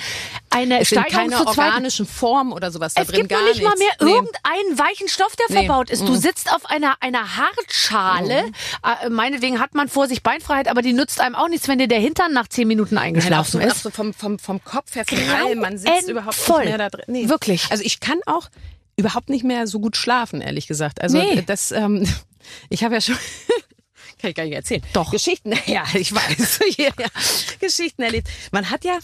[0.50, 3.20] eine es Steigerung keine zur organischen Formen oder sowas da es drin.
[3.20, 3.80] gibt gar nicht mal nichts.
[3.80, 4.10] mehr Nee.
[4.14, 5.62] irgendeinen weichen Stoff, der Nee.
[5.62, 5.66] Mhm.
[5.66, 6.02] verbaut ist.
[6.02, 8.44] Du sitzt auf einer, einer Hartschale.
[9.04, 11.88] Äh, meinetwegen hat man vor sich Beinfreiheit, aber die nützt einem auch nichts, wenn dir
[11.88, 13.82] der Hintern nach zehn Minuten Nein, auch eingeschlafen so, auch ist.
[13.82, 15.04] so vom, vom, vom Kopf her,
[15.44, 16.60] allem, man sitzt überhaupt Grauenvoll.
[16.64, 17.04] nicht mehr da drin.
[17.08, 17.28] Nee.
[17.28, 17.66] Wirklich.
[17.70, 18.48] Also ich kann auch
[18.96, 21.00] überhaupt nicht mehr so gut schlafen, ehrlich gesagt.
[21.02, 21.42] Also Nee.
[21.46, 22.06] das, ähm,
[22.68, 23.16] ich habe ja schon,
[24.24, 24.82] kann ich gar nicht erzählen.
[24.94, 25.10] Doch.
[25.10, 27.06] Geschichten, ja, ich weiß, ja, ja.
[27.60, 28.28] Geschichten erlebt.
[28.52, 28.98] Man hat ja,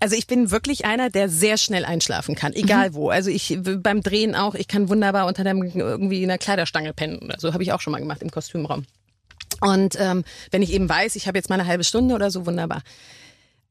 [0.00, 2.94] also ich bin wirklich einer, der sehr schnell einschlafen kann, egal Mhm.
[2.94, 3.10] wo.
[3.10, 7.18] Also ich beim Drehen auch, ich kann wunderbar unter dem irgendwie in einer Kleiderstange pennen.
[7.20, 8.84] oder so habe ich auch schon mal gemacht im Kostümraum.
[9.60, 12.44] Und ähm, wenn ich eben weiß, ich habe jetzt mal eine halbe Stunde oder so,
[12.44, 12.82] wunderbar.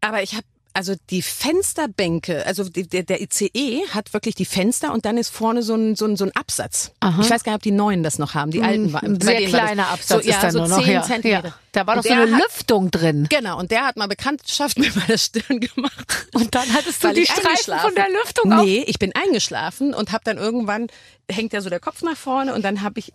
[0.02, 4.92] Aber ich habe also die Fensterbänke, also die, der, der ICE hat wirklich die Fenster
[4.94, 6.92] und dann ist vorne so ein, so ein, so ein Absatz.
[7.00, 7.22] Aha.
[7.22, 9.06] Ich weiß gar nicht, ob die neuen das noch haben, die alten waren.
[9.06, 10.84] Ein Bei sehr denen war kleiner Absatz so, ja, ist da so nur noch.
[10.84, 11.02] 10 Ja.
[11.04, 11.48] Zentimeter.
[11.50, 11.54] Ja.
[11.74, 13.28] Da war Und doch so eine hat, Lüftung drin.
[13.30, 16.28] Genau, und der hat mal Bekanntschaft mit meiner Stirn gemacht.
[16.34, 18.64] Und dann hattest du die Streifen von der Lüftung auf.
[18.64, 20.88] Nee, ich bin eingeschlafen und habe dann irgendwann
[21.32, 23.14] hängt ja so der Kopf nach vorne und dann habe ich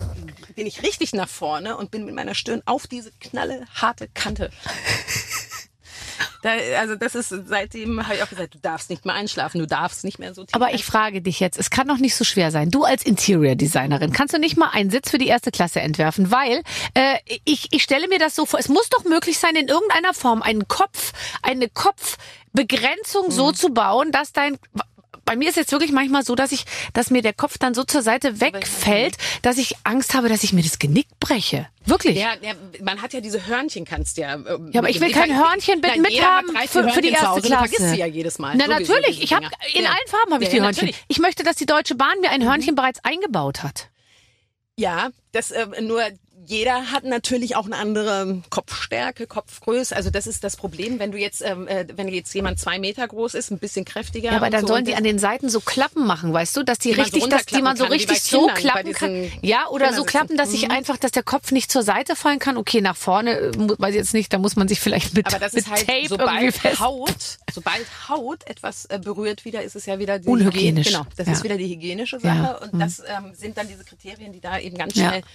[0.57, 4.51] bin ich richtig nach vorne und bin mit meiner Stirn auf diese knalle harte Kante.
[6.43, 9.67] Da, also das ist seitdem habe ich auch gesagt, du darfst nicht mehr einschlafen, du
[9.67, 10.55] darfst nicht mehr so tief.
[10.55, 12.71] Aber ich frage dich jetzt, es kann doch nicht so schwer sein.
[12.71, 16.31] Du als Interior Designerin, kannst du nicht mal einen Sitz für die erste Klasse entwerfen?
[16.31, 16.63] Weil
[16.95, 20.15] äh, ich, ich stelle mir das so vor, es muss doch möglich sein, in irgendeiner
[20.15, 23.31] Form einen Kopf, eine Kopfbegrenzung Mhm.
[23.33, 24.59] so zu bauen, dass dein
[25.29, 26.65] bei mir ist jetzt wirklich manchmal so, dass ich,
[26.95, 30.55] dass mir der Kopf dann so zur Seite wegfällt, dass ich Angst habe, dass ich
[30.55, 31.67] mir das Genick breche.
[31.85, 32.17] Wirklich.
[32.17, 34.35] Ja, ja, man hat ja diese Hörnchen, kannst ja.
[34.37, 36.89] ähm, Ja, aber ich will kein Hörnchen mit, Nein, mit jeder hat haben drei, für,
[36.89, 37.69] für die erste Klasse.
[37.69, 38.57] vergisst sie ja jedes Mal.
[38.57, 39.91] Na Sowieso, natürlich, ich habe in Ja.
[39.91, 40.87] allen Farben habe ich Ja, die Hörnchen.
[40.87, 41.05] natürlich.
[41.09, 43.91] Ich möchte, dass die Deutsche Bahn mir ein Hörnchen bereits eingebaut hat.
[44.77, 46.03] Ja, das äh, nur
[46.49, 49.95] jeder hat natürlich auch eine andere Kopfstärke, Kopfgröße.
[49.95, 53.07] Also das ist das Problem, wenn du jetzt, ähm, äh, wenn jetzt jemand zwei Meter
[53.07, 54.31] groß ist, ein bisschen kräftiger.
[54.31, 56.79] Ja, aber dann so, sollen die an den Seiten so Klappen machen, weißt du, dass
[56.79, 59.33] die, man so richtig, dass die man so kann, richtig so Kindern, bei klappen kann.
[59.43, 60.71] Ja, oder so klappen, dass sich Mhm.
[60.71, 62.57] einfach, dass der Kopf nicht zur Seite fallen kann.
[62.57, 65.39] Okay, nach vorne, äh, weiß ich jetzt nicht, da muss man sich vielleicht mit, aber
[65.39, 66.81] das mit ist halt, Tape sobald.
[66.81, 67.15] Haut,
[67.53, 70.87] sobald Haut etwas äh, berührt wieder, ist es ja wieder die Unhygienisch.
[70.89, 71.33] Hygiene- Genau, das Ja.
[71.35, 72.35] ist wieder die hygienische Ja.
[72.57, 75.09] Sache und das ähm, sind dann diese Kriterien, die da eben ganz Ja.
[75.09, 75.21] schnell.
[75.21, 75.27] Ja,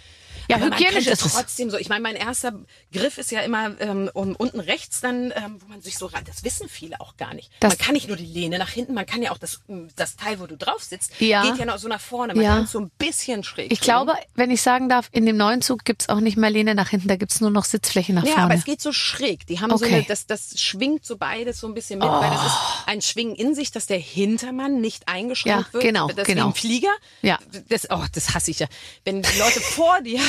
[0.51, 1.33] Aber man hygienisch ist es.
[1.33, 1.77] trotzdem so.
[1.77, 2.53] Ich meine, mein erster
[2.91, 6.23] Griff ist ja immer ähm, um, unten rechts dann, ähm, wo man sich so rein.
[6.25, 7.51] Das wissen viele auch gar nicht.
[7.59, 9.61] Das- man kann nicht nur die Lehne nach hinten, man kann ja auch das,
[9.95, 11.41] das Teil, wo du drauf sitzt, Ja.
[11.43, 12.33] geht ja noch so nach vorne.
[12.35, 12.55] Man Ja.
[12.55, 13.71] kann es so ein bisschen schräg.
[13.71, 13.85] Ich drehen.
[13.85, 16.89] glaube, wenn ich sagen darf, in dem neuen Zug gibt's auch nicht mehr Lehne nach
[16.89, 18.43] hinten, da gibt's nur noch Sitzfläche nach Ja, vorne.
[18.45, 19.45] aber es geht so schräg.
[19.47, 19.95] Die haben so Okay.
[19.95, 23.35] eine, das, das schwingt so beides so ein bisschen mit, weil das ist ein Schwingen
[23.35, 25.83] in sich, dass der Hintermann nicht eingeschränkt Ja, wird.
[25.83, 26.51] genau, das ist genau.
[26.51, 26.91] Flieger.
[27.21, 27.39] Ja.
[27.69, 28.67] Das, oh, das hasse ich ja.
[29.05, 30.19] Wenn die Leute vor dir,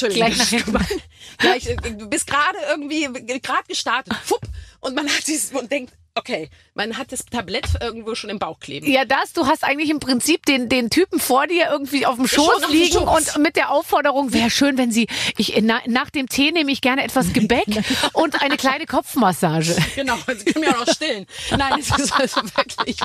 [0.00, 1.02] Entschuldigung, gleich nach hinten.
[1.38, 3.08] gleich, äh, du bist gerade irgendwie,
[3.40, 4.42] gerade gestartet, fupp,
[4.80, 8.58] und man hat dieses, und denkt, okay, man hat das Tablett irgendwo schon im Bauch
[8.58, 8.90] kleben.
[8.90, 12.26] Ja, das, du hast eigentlich im Prinzip den, den Typen vor dir irgendwie auf dem
[12.26, 13.36] Schoß auf liegen Schoß.
[13.36, 16.80] und mit der Aufforderung, wäre schön, wenn Sie, ich, na, nach dem Tee nehme ich
[16.80, 17.66] gerne etwas Gebäck
[18.14, 19.76] und eine kleine Kopfmassage.
[19.94, 21.26] Genau, sie können mich auch noch stillen.
[21.50, 22.96] Nein, es ist also wirklich.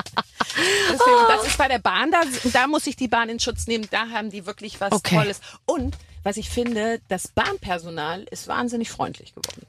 [0.90, 3.86] Deswegen, das ist bei der Bahn, da, da muss ich die Bahn in Schutz nehmen.
[3.90, 5.16] Da haben die wirklich was Okay.
[5.16, 5.40] Tolles.
[5.66, 9.66] Und was ich finde, das Bahnpersonal ist wahnsinnig freundlich geworden.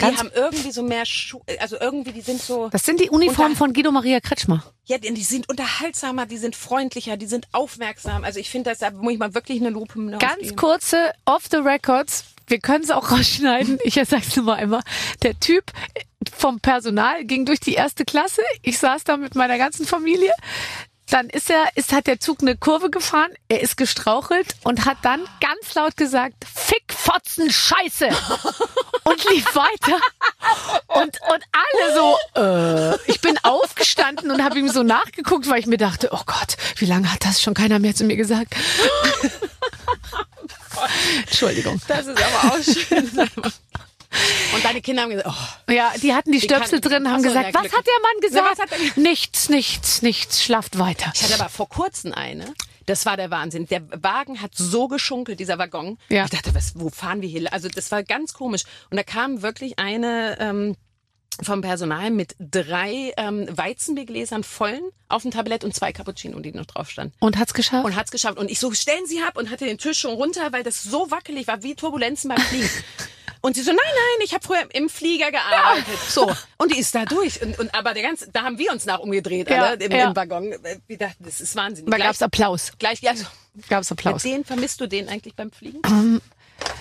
[0.00, 3.10] Die Ganz- haben irgendwie so mehr Schuh, also irgendwie, die sind so, Das sind die
[3.10, 4.64] Uniformen von Guido Maria Kretschmer.
[4.86, 8.24] ja, die die sind unterhaltsamer, die sind freundlicher, die sind aufmerksam.
[8.24, 11.58] Also ich finde, da muss ich mal wirklich eine Lupe auf Ganz kurze Off the
[11.58, 12.24] Records.
[12.48, 13.78] Wir können es auch rausschneiden.
[13.84, 14.82] Ich sag's nur mal einmal.
[15.22, 15.72] Der Typ
[16.36, 18.42] vom Personal ging durch die erste Klasse.
[18.62, 20.32] Ich saß da mit meiner ganzen Familie.
[21.14, 24.98] Dann ist er, ist, hat der Zug eine Kurve gefahren, er ist gestrauchelt und hat
[25.02, 28.08] dann ganz laut gesagt, Fick, Fotzen, Scheiße!
[29.06, 30.00] Und lief weiter.
[30.86, 35.60] Und, und alle so, äh, ich bin aufgestanden gestanden und habe ihm so nachgeguckt, weil
[35.60, 38.54] ich mir dachte, oh Gott, wie lange hat das schon keiner mehr zu mir gesagt?
[41.26, 41.80] Entschuldigung.
[41.86, 43.10] Das ist aber auch schön.
[44.54, 45.28] Und deine Kinder haben gesagt,
[45.68, 47.76] oh, Ja, die hatten die Stöpsel kann- drin, haben Ach so, gesagt, ja, was Glück.
[47.78, 48.58] hat der Mann gesagt?
[48.58, 51.10] was hat er- nichts, nichts, nichts, schlaft weiter.
[51.14, 52.54] Ich hatte aber vor kurzem eine.
[52.86, 53.66] Das war der Wahnsinn.
[53.66, 55.98] Der Wagen hat so geschunkelt, dieser Waggon.
[56.10, 56.24] Ja.
[56.24, 57.50] Ich dachte, was, wo fahren wir hier?
[57.52, 58.64] Also das war ganz komisch.
[58.90, 60.76] Und da kam wirklich eine ähm,
[61.42, 66.66] vom Personal mit drei ähm, Weizenbiergläsern vollen auf dem Tablett und zwei Cappuccino, die noch
[66.66, 67.14] drauf standen.
[67.20, 67.86] Und hat's geschafft?
[67.86, 68.36] Und hat's geschafft.
[68.38, 71.10] Und ich so, stellen Sie ab und hatte den Tisch schon runter, weil das so
[71.10, 72.68] wackelig war, wie Turbulenzen beim Fliegen.
[73.44, 75.98] Und sie so, nein, nein, ich habe früher im Flieger gearbeitet.
[76.08, 76.32] So.
[76.56, 77.42] Und die ist da durch.
[77.42, 80.08] Und, und aber der ganze, da haben wir uns nach umgedreht, Ja, alle, im, ja.
[80.08, 80.54] im Waggon.
[80.86, 81.84] Wir dachten, das ist Wahnsinn.
[81.84, 82.72] da gab's Applaus.
[82.78, 83.26] Gleich, also,
[83.68, 84.22] Gab's mit Applaus.
[84.22, 85.82] denen vermisst du den eigentlich beim Fliegen?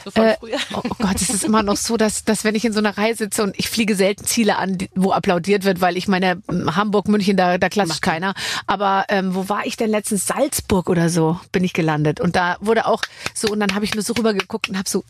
[0.05, 0.57] so von Äh, früher.
[0.74, 3.16] oh Gott, es ist immer noch so, dass, dass wenn ich in so einer Reihe
[3.16, 7.09] sitze und ich fliege selten Ziele an, wo applaudiert wird, weil ich meine, m, Hamburg,
[7.09, 8.36] München, da, da klatscht keiner.
[8.68, 10.28] Aber ähm, wo war ich denn letztens?
[10.28, 12.22] Salzburg oder so bin ich gelandet.
[12.22, 13.01] Und da wurde auch
[13.34, 15.03] so, und dann habe ich nur so rübergeguckt und habe so,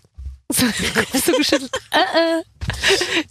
[0.50, 0.66] so,
[1.14, 1.72] so geschüttelt.
[1.92, 2.44] Äh.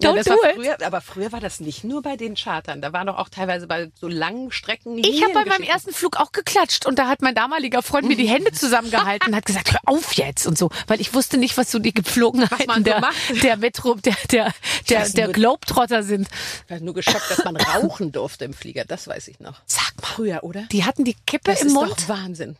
[0.02, 0.54] Ja, Don't das do it.
[0.56, 2.82] früher, aber früher war das nicht nur bei den Chartern.
[2.82, 4.98] Da war doch auch teilweise bei so langen Strecken.
[4.98, 8.16] Ich habe bei meinem ersten Flug auch geklatscht und da hat mein damaliger Freund mir
[8.16, 11.56] die Hände zusammengehalten und hat gesagt, hör auf jetzt und so, weil ich wusste nicht,
[11.56, 13.02] was so die Gepflogenheiten man so der,
[13.42, 14.52] der Metro, der, der,
[14.90, 16.28] der, der nur- Globetrotter sind.
[16.66, 18.84] Ich war nur geschockt, dass man rauchen durfte im Flieger.
[18.84, 19.60] Das weiß ich noch.
[19.66, 20.62] Sag mal, Früher, oder?
[20.72, 22.56] die hatten die Kippe Das im ist Mund, doch Wahnsinn.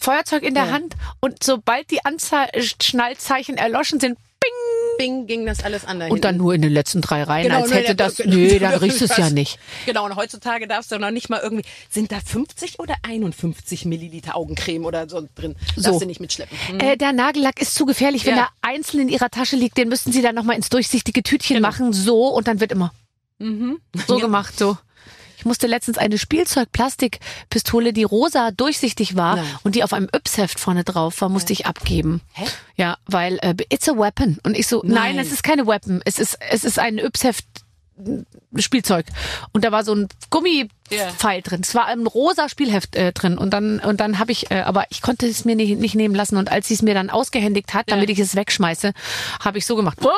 [0.00, 0.72] Feuerzeug in der Ja.
[0.72, 2.48] Hand und sobald die Anzahl
[2.82, 4.52] Schnallzeichen erloschen sind, bing,
[4.98, 6.00] Bing ging das alles an.
[6.00, 8.36] da und dann nur in den letzten drei Reihen, Genau, als hätte der- das, genau,
[8.36, 9.58] nee, dann das- riechst du es ja nicht.
[9.86, 14.36] Genau, und heutzutage darfst du noch nicht mal irgendwie, sind da 50 oder 51 Milliliter
[14.36, 15.54] Augencreme oder so drin?
[15.74, 15.82] So.
[15.82, 16.56] Darfst du nicht mitschleppen.
[16.68, 16.80] Hm?
[16.80, 18.24] Äh, der Nagellack ist zu gefährlich.
[18.26, 18.42] Wenn Ja.
[18.62, 21.68] er einzeln in ihrer Tasche liegt, den müssten sie dann nochmal ins durchsichtige Tütchen Genau.
[21.68, 22.92] machen, so, und dann wird immer
[23.38, 23.78] Mhm.
[24.06, 24.76] so gemacht, so.
[25.46, 29.46] Musste letztens eine Spielzeug-Plastikpistole, die rosa durchsichtig war Nein.
[29.62, 32.20] und die auf einem Yps-Heft vorne drauf war, musste ich abgeben.
[32.32, 32.44] Hä?
[32.76, 34.38] Ja, weil äh, it's a weapon.
[34.42, 35.18] Und ich so, nein, Nein.
[35.18, 36.02] es ist keine Weapon.
[36.04, 37.44] Es ist, es ist ein Yps-Heft
[38.56, 39.06] Spielzeug.
[39.52, 41.60] Und da war so ein Gummipfeil drin.
[41.62, 43.38] Es war ein rosa Spielheft äh, drin.
[43.38, 46.14] Und dann, und dann habe ich, äh, aber ich konnte es mir nicht, nicht nehmen
[46.14, 46.36] lassen.
[46.36, 48.92] Und als sie es mir dann ausgehändigt hat, damit ich es wegschmeiße,
[49.40, 49.98] habe ich so gemacht.
[50.02, 50.12] Oh, oh,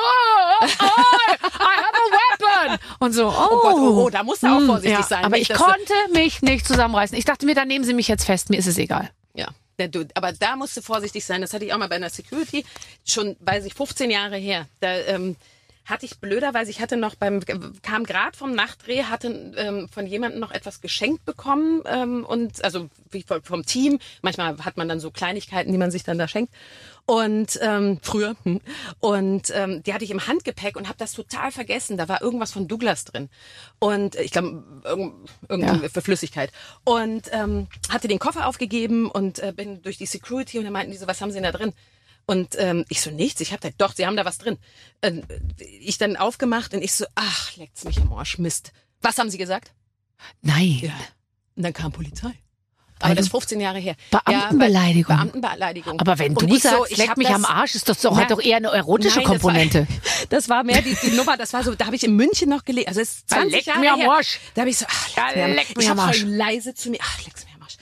[0.60, 2.78] oh, I have a weapon!
[2.98, 5.24] Und so, oh, Oh Gott, oh, oh, da musst du auch Hm, vorsichtig ja, sein.
[5.24, 7.16] Aber nicht, ich konnte mich nicht zusammenreißen.
[7.16, 8.50] Ich dachte mir, dann nehmen sie mich jetzt fest.
[8.50, 9.10] Mir ist es egal.
[9.34, 9.48] Ja.
[10.14, 11.40] Aber da musst du vorsichtig sein.
[11.40, 12.64] Das hatte ich auch mal bei einer Security,
[13.06, 14.66] schon, weiß ich, 15 Jahre her.
[14.80, 15.36] Da ähm,
[15.89, 17.41] hatte ich blöderweise, ich hatte noch beim,
[17.82, 22.89] kam gerade vom Nachtdreh, hatte ähm, von jemandem noch etwas geschenkt bekommen ähm, und also
[23.43, 23.99] vom, Team.
[24.20, 26.53] Manchmal hat man dann so Kleinigkeiten, die man sich dann da schenkt.
[27.07, 28.36] Und ähm, früher.
[28.43, 28.61] hm.
[29.01, 31.97] Und ähm, die hatte ich im Handgepäck und habe das total vergessen.
[31.97, 33.30] Da war irgendwas von Douglas drin.
[33.78, 35.89] Und äh, ich glaube, irgend, irgendeine Ja.
[35.89, 36.53] für Flüssigkeit.
[36.84, 40.93] Und ähm, hatte den Koffer aufgegeben und äh, bin durch die Security und dann meinten
[40.93, 41.72] die so, was haben sie denn da drin?
[42.30, 44.58] Und ähm, ich so, nichts, ich hab da, doch, sie haben da was drin.
[45.00, 45.22] Ähm,
[45.80, 48.72] ich dann aufgemacht und ich so, ach, leckt's mich am Arsch, Mist.
[49.00, 49.72] Was haben sie gesagt?
[50.42, 50.78] Nein.
[50.82, 50.92] Ja.
[51.56, 52.32] Und dann kam Polizei.
[53.00, 53.94] Aber das ist du- 15 Jahre her.
[54.10, 55.10] Beamtenbeleidigung.
[55.16, 56.00] Ja, Beamtenbeleidigung.
[56.00, 58.00] Aber wenn Und du ich so, sagst, ich leck mich das- am Arsch, ist das
[58.02, 59.86] doch, Na, hat doch eher eine erotische Nein, das war- Komponente.
[60.28, 62.64] Das war mehr die, die Nummer, das war so, da habe ich in München noch
[62.66, 62.88] gelebt.
[62.88, 64.10] Also es ist Da 20 leckt Jahre mir am her.
[64.10, 64.40] Arsch.
[64.54, 66.20] Da habe ich so, ach, leck mir am- leckt mir ich am Arsch.
[66.20, 67.76] voll leise zu mir, ach, leck's mir am Arsch.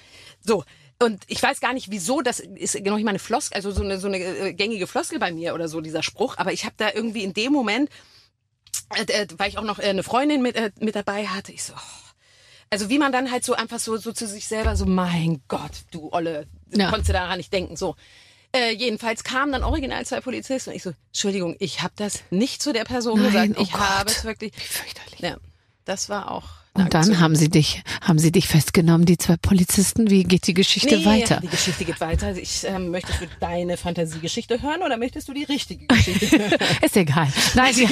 [0.44, 0.62] So.
[1.02, 3.82] Und ich weiß gar nicht, wieso, das ist noch nicht mal eine Floskel, also so
[3.82, 6.36] eine, so eine äh, gängige Floskel bei mir oder so, dieser Spruch.
[6.38, 7.90] Aber ich habe da irgendwie in dem Moment,
[8.96, 11.64] äh, äh, weil ich auch noch äh, eine Freundin mit, äh, mit dabei hatte, ich
[11.64, 12.12] so, oh.
[12.70, 15.72] also wie man dann halt so einfach so, so zu sich selber so, mein Gott,
[15.90, 16.88] du Olle, Ja.
[16.88, 17.94] konntest du daran nicht denken, so.
[18.54, 22.62] Äh, jedenfalls kamen dann original zwei Polizisten und ich so, Entschuldigung, ich habe das nicht
[22.62, 23.58] zu der Person Nein, gesagt.
[23.58, 24.16] oh Ich habe Gott.
[24.16, 24.52] es wirklich.
[24.56, 25.20] Wie fürchterlich.
[25.20, 25.36] Ja,
[25.84, 26.48] das war auch.
[26.76, 27.20] Und dann Aktion.
[27.20, 30.10] haben sie dich, haben sie dich festgenommen, die zwei Polizisten.
[30.10, 31.40] Wie geht die Geschichte Nee, weiter?
[31.42, 32.36] Die Geschichte geht weiter.
[32.36, 36.58] Ich, ähm, möchtest du deine Fantasiegeschichte hören oder möchtest du die richtige Geschichte hören?
[36.82, 37.28] Ist egal.
[37.54, 37.86] Nein, sie,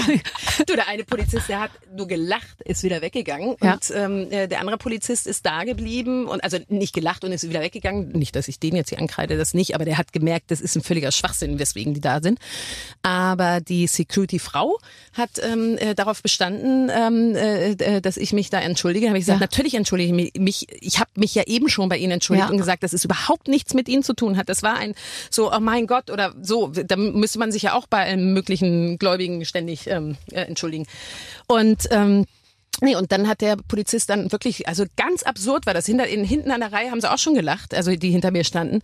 [0.67, 3.57] du, der eine Polizist, der hat nur gelacht, ist wieder weggegangen.
[3.63, 3.75] Ja.
[3.75, 7.49] Und ähm, äh, der andere Polizist ist da geblieben und also nicht gelacht und ist
[7.49, 8.11] wieder weggegangen.
[8.13, 10.77] Nicht, dass ich den jetzt hier ankreide, das nicht, aber der hat gemerkt, das ist
[10.77, 12.39] ein völliger Schwachsinn, weswegen die da sind.
[13.03, 14.79] Aber die Security-Frau
[15.13, 19.09] hat ähm, äh, darauf bestanden, ähm, äh, äh, dass ich mich da entschuldige.
[19.09, 19.47] Habe ich gesagt, Ja.
[19.47, 20.67] natürlich entschuldige ich mich.
[20.83, 22.53] ich habe mich ja eben schon bei Ihnen entschuldigt Ja.
[22.53, 24.49] und gesagt, dass es überhaupt nichts mit Ihnen zu tun hat.
[24.49, 24.95] Das war ein
[25.31, 26.69] so, oh mein Gott oder so.
[26.69, 30.87] Da müsste man sich ja auch bei einem möglichen Gläubigen ständig ähm, äh, entschuldigen.
[31.47, 32.27] Und ähm,
[32.81, 35.87] Nee, und dann hat der Polizist dann wirklich, also ganz absurd war das.
[35.87, 38.43] Hinter, in, hinten an der Reihe haben sie auch schon gelacht, also die hinter mir
[38.43, 38.81] standen.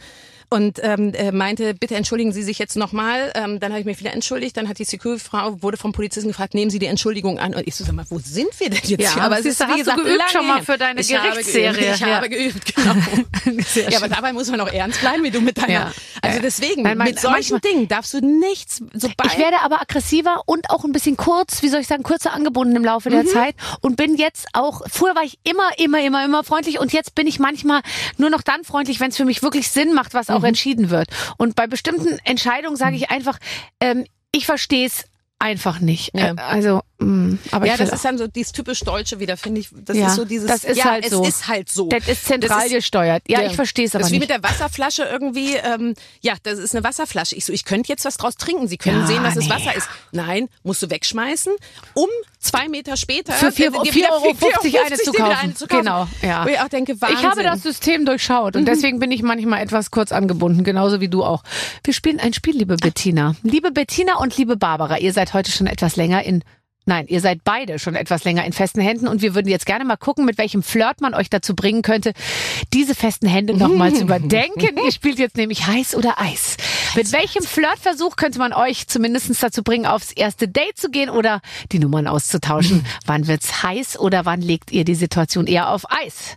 [0.50, 3.30] Und ähm, äh, meinte, bitte entschuldigen Sie sich jetzt nochmal.
[3.34, 4.56] Ähm, dann habe ich mich wieder entschuldigt.
[4.56, 7.54] Dann hat die Security-Frau, wurde vom Polizisten gefragt, nehmen Sie die Entschuldigung an.
[7.54, 9.22] Und ich so, sag mal, wo sind wir denn jetzt Ja, hier?
[9.22, 11.16] Aber es ist, du, wie hast du gesagt, geübt lange schon mal für deine ich
[11.16, 12.06] habe Gerichtsserie, Geübt, ich ja.
[12.16, 12.94] habe geübt, genau.
[13.90, 15.72] Ja, aber dabei muss man auch ernst bleiben, wie du mit deiner.
[15.72, 15.92] Ja.
[16.22, 16.42] Also Ja.
[16.42, 20.42] deswegen, Nein, mein- mit solchen manchmal- Dingen darfst du nichts, sobald Ich werde aber aggressiver
[20.46, 23.14] und auch ein bisschen kurz, wie soll ich sagen, kürzer angebunden im Laufe Mhm.
[23.14, 26.92] der Zeit und bin jetzt auch, früher war ich immer, immer, immer, immer freundlich und
[26.92, 27.82] jetzt bin ich manchmal
[28.18, 30.34] nur noch dann freundlich, wenn es für mich wirklich Sinn macht, was Mhm.
[30.40, 31.08] Auch entschieden wird.
[31.36, 33.38] Und bei bestimmten Entscheidungen sage ich einfach,
[33.80, 35.04] ähm, ich verstehe es
[35.38, 36.14] einfach nicht.
[36.14, 36.32] Ja.
[36.32, 39.68] Äh, also, mh, aber ja, das ist dann so dieses typisch Deutsche wieder, finde ich.
[39.72, 40.46] Das Ja, ist so dieses.
[40.48, 41.24] das ist ja, halt es so.
[41.24, 41.88] ist halt so.
[41.88, 43.22] das ist zentral Das ist- gesteuert.
[43.28, 44.28] Ja, ich verstehe es aber Das ist wie nicht.
[44.28, 45.54] mit der Wasserflasche irgendwie.
[45.56, 47.34] Ähm, ja, das ist eine Wasserflasche.
[47.36, 48.68] Ich so, ich könnte jetzt was draus trinken.
[48.68, 49.50] Sie können Ja, sehen, dass es nee.
[49.50, 49.88] Wasser ist.
[50.12, 51.52] Nein, musst du wegschmeißen,
[51.94, 55.24] um zwei Meter später Für vier- dir 4,50 wieder Euro 4,50 eine dir zu wieder
[55.24, 55.36] kaufen.
[55.42, 55.84] eine zu kaufen.
[55.84, 56.44] Genau, ja.
[56.44, 57.18] Wo ich auch denke, Wahnsinn.
[57.18, 61.08] Ich habe das System durchschaut und deswegen bin ich manchmal etwas kurz angebunden, genauso wie
[61.08, 61.42] du auch.
[61.84, 63.34] Wir spielen ein Spiel, liebe Bettina.
[63.42, 66.42] Liebe Bettina und liebe Barbara, ihr seid heute schon etwas länger in
[66.90, 69.84] Nein, ihr seid beide schon etwas länger in festen Händen und wir würden jetzt gerne
[69.84, 72.14] mal gucken, mit welchem Flirt man euch dazu bringen könnte,
[72.72, 74.76] diese festen Hände nochmal zu überdenken.
[74.84, 76.56] Ihr spielt jetzt nämlich heiß oder Eis.
[76.96, 81.42] Mit welchem Flirtversuch könnte man euch zumindest dazu bringen, aufs erste Date zu gehen oder
[81.70, 82.84] die Nummern auszutauschen?
[83.06, 86.36] Wann wird's heiß oder wann legt ihr die Situation eher auf Eis?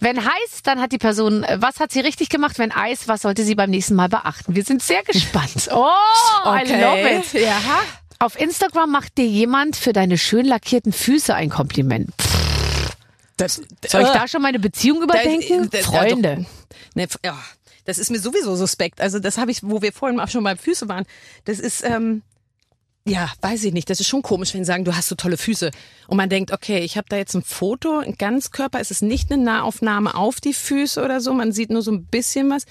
[0.00, 2.58] Wenn heiß, dann hat die Person, äh, was hat sie richtig gemacht?
[2.58, 4.54] Wenn Eis, was sollte sie beim nächsten Mal beachten?
[4.54, 5.70] Wir sind sehr gespannt.
[5.70, 7.32] Oh, I love it.
[7.32, 7.58] Ja.
[8.18, 12.10] Auf Instagram macht dir jemand für deine schön lackierten Füße ein Kompliment.
[13.36, 15.68] Das, Soll ich da schon meine Beziehung überdenken?
[15.70, 16.46] Da- da- Freunde.
[16.94, 17.36] Ne, ja,
[17.84, 19.00] das ist mir sowieso suspekt.
[19.00, 21.04] Also das habe ich, wo wir vorhin auch schon bei Füße waren.
[21.44, 22.22] Das ist, ähm,
[23.04, 23.90] ja, weiß ich nicht.
[23.90, 25.72] Das ist schon komisch, wenn sie sagen, du hast so tolle Füße.
[26.06, 28.80] Und man denkt, okay, ich habe da jetzt ein Foto, ein Ganzkörper.
[28.80, 31.34] Es ist nicht eine Nahaufnahme auf die Füße oder so.
[31.34, 32.64] Man sieht nur so ein bisschen was.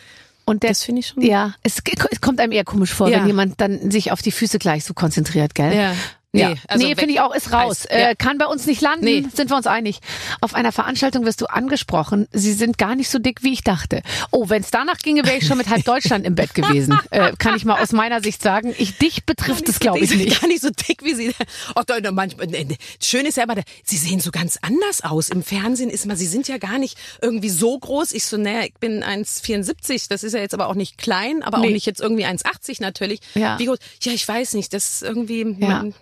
[0.45, 1.81] Und der, Das finde ich schon- Ja, es,
[2.11, 3.19] es kommt einem eher komisch vor, Ja.
[3.19, 5.73] wenn jemand dann sich auf die Füße gleich so konzentriert, gell?
[5.75, 5.93] Ja.
[6.35, 7.85] Nee, Nee, also nee finde ich auch, ist raus.
[7.87, 8.09] Eis, ja.
[8.09, 9.23] Äh, kann bei uns nicht landen, Nee.
[9.35, 9.99] sind wir uns einig.
[10.41, 14.01] Auf einer Veranstaltung wirst du angesprochen, sie sind gar nicht so dick, wie ich dachte.
[14.31, 16.97] Oh, wenn es danach ginge, wäre ich schon mit halb Deutschland im Bett gewesen.
[17.11, 18.73] Äh, kann ich mal aus meiner Sicht sagen.
[18.79, 20.41] Ich, dich betrifft es, glaube ich, Die sind nicht.
[20.41, 21.35] Gar nicht so dick wie sie.
[21.75, 22.77] Oh, da, manchmal, nee, nee.
[22.99, 25.29] Schön ist ja aber, sie sehen so ganz anders aus.
[25.29, 28.13] Im Fernsehen ist man, sie sind ja gar nicht irgendwie so groß.
[28.13, 30.07] Ich so, naja, ich bin 1,74.
[30.09, 31.67] Das ist ja jetzt aber auch nicht klein, aber Nee.
[31.67, 33.19] auch nicht jetzt irgendwie 1,80 natürlich.
[33.35, 33.59] Ja.
[33.59, 33.77] Wie groß?
[34.01, 34.73] Ja, ich weiß nicht.
[34.73, 35.41] Das ist irgendwie.
[35.59, 35.67] Ja.
[35.67, 35.93] Man,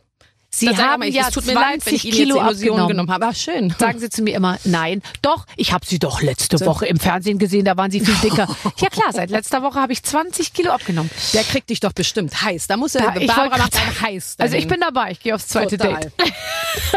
[0.54, 2.40] Sie da sag haben ich, ja es tut mir leid, wenn 20 ich Ihnen Kilo
[2.42, 2.88] abgenommen.
[2.90, 3.26] genommen habe.
[3.28, 3.74] Ah, schön.
[3.80, 7.38] Sagen Sie zu mir immer, nein, doch, ich habe Sie doch letzte Woche im Fernsehen
[7.38, 8.48] gesehen, da waren Sie viel dicker.
[8.78, 11.10] ja klar, seit letzter Woche habe ich 20 Kilo abgenommen.
[11.34, 12.68] Der kriegt dich doch bestimmt heiß.
[12.68, 14.36] Da muss er, ich Barbara macht einen heiß.
[14.40, 14.80] Also ich dahin.
[14.80, 16.12] bin dabei, ich gehe aufs zweite Total.
[16.18, 16.34] Date.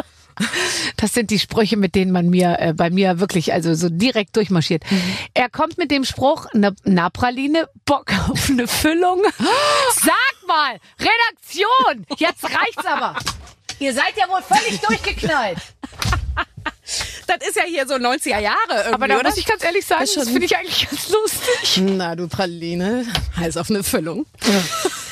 [0.96, 4.36] Das sind die Sprüche, mit denen man mir äh, bei mir wirklich also so direkt
[4.36, 4.84] durchmarschiert.
[4.90, 5.02] Mhm.
[5.34, 9.22] Er kommt mit dem Spruch, ne, na Praline, Bock auf eine Füllung.
[9.94, 13.16] Sag mal, Redaktion, jetzt reicht's aber.
[13.80, 15.58] Ihr seid ja wohl völlig durchgeknallt.
[17.26, 19.28] Das ist ja hier so 90er Jahre irgendwie, Aber da oder?
[19.30, 21.82] muss ich ganz ehrlich sagen, das schon- finde ich eigentlich ganz lustig.
[21.82, 23.06] Na, du Praline,
[23.36, 24.26] heiß auf eine Füllung.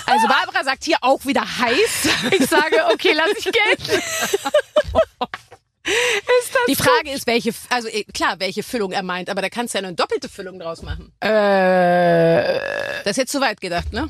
[0.07, 2.09] Also Barbara sagt hier auch wieder heiß.
[2.32, 4.03] Ich sage, okay, lass ich gelten.
[5.84, 9.48] Ist das Die Frage ist, welche, also eh, klar, welche Füllung er meint, aber da
[9.48, 11.12] kannst du ja eine doppelte Füllung draus machen.
[11.18, 12.61] Äh,
[13.03, 14.09] Das ist jetzt zu weit gedacht, ne?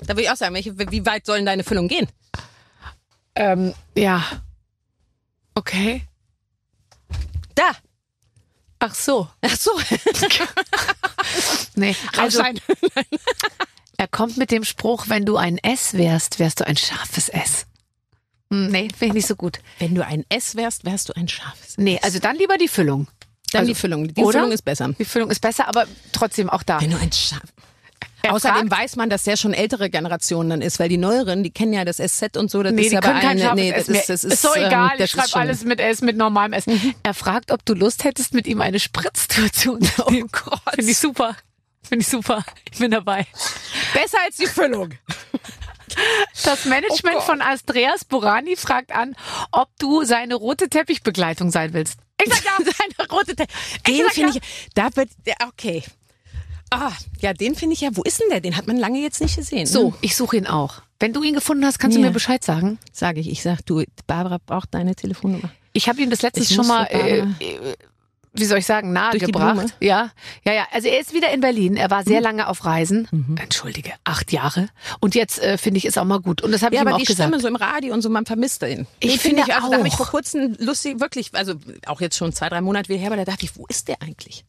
[0.00, 2.08] Da würde ich auch sagen, welche, wie weit sollen deine Füllungen gehen?
[3.36, 4.24] ähm, ja.
[5.54, 6.02] Okay.
[7.54, 7.70] Da.
[8.80, 9.28] Ach so.
[9.42, 9.70] Ach so.
[11.76, 12.42] Nee, also.
[13.98, 17.66] er kommt mit dem Spruch, wenn du ein S wärst, wärst du ein scharfes S.
[18.50, 19.58] Hm, Nee, finde ich nicht so gut.
[19.78, 21.78] Wenn du ein S wärst, wärst du ein scharfes.
[21.78, 23.08] Nee, also dann lieber die Füllung.
[23.52, 24.08] Dann also, die Füllung.
[24.12, 24.38] Die oder?
[24.40, 24.88] Füllung ist besser.
[24.98, 26.80] Die Füllung ist besser, aber trotzdem auch da.
[26.80, 27.42] Wenn du ein scharf.
[28.24, 31.42] Er Außerdem fragt- weiß man, dass der schon ältere Generationen dann ist, weil die neueren,
[31.42, 32.62] die kennen ja das SZ und so.
[32.62, 34.42] Das Nee, ist die ja können kein scharfes nee, S das ist, das ist, ist
[34.42, 35.40] so ähm, egal, ich schreibe Mhm.
[35.40, 36.64] alles mit S, mit normalem S.
[37.02, 40.28] Er fragt, ob du Lust hättest, mit ihm eine Spritztour zu unternehmen.
[40.32, 40.60] Oh Gott.
[40.76, 41.36] Finde ich super.
[41.92, 42.42] Finde ich super.
[42.72, 43.26] Ich bin dabei.
[43.92, 44.94] Besser als die Füllung.
[46.42, 49.14] Das Management Oh von Andreas Borani fragt an,
[49.50, 51.98] ob du seine rote Teppichbegleitung sein willst.
[52.24, 52.52] Ich sag ja.
[52.96, 53.44] Seine rote Te
[53.86, 54.40] Den finde ja.
[54.42, 55.10] ich, da wird,
[55.46, 55.82] okay.
[56.70, 58.40] Ah, ja, den finde ich ja, wo ist denn der?
[58.40, 59.66] Den hat man lange jetzt nicht gesehen.
[59.66, 60.80] So, ich suche ihn auch.
[60.98, 62.06] Wenn du ihn gefunden hast, kannst du Ja.
[62.06, 62.78] mir Bescheid sagen.
[62.90, 65.50] Sage ich, ich sag, du, Barbara braucht deine Telefonnummer.
[65.74, 67.26] Ich habe ihm das letztens Ich schon mal, äh, äh,
[68.34, 69.74] wie soll ich sagen, die nahegebracht.
[69.80, 70.10] Ja,
[70.44, 70.66] ja, ja.
[70.72, 71.76] Also er ist wieder in Berlin.
[71.76, 72.24] Er war sehr Mhm.
[72.24, 73.08] lange auf Reisen.
[73.40, 74.68] Entschuldige, acht Jahre.
[75.00, 76.42] Und jetzt äh, finde ich ist auch mal gut.
[76.42, 77.28] Und das habe Ja, ich ihm aber auch die gesagt.
[77.28, 78.86] Stimme so im Radio und so, man vermisst ihn.
[79.00, 81.54] Ich Den finde ich, also da habe ich vor kurzem lustig, wirklich, also
[81.86, 84.00] auch jetzt schon zwei, drei Monate wieder her, aber da dachte ich, wo ist der
[84.02, 84.44] eigentlich?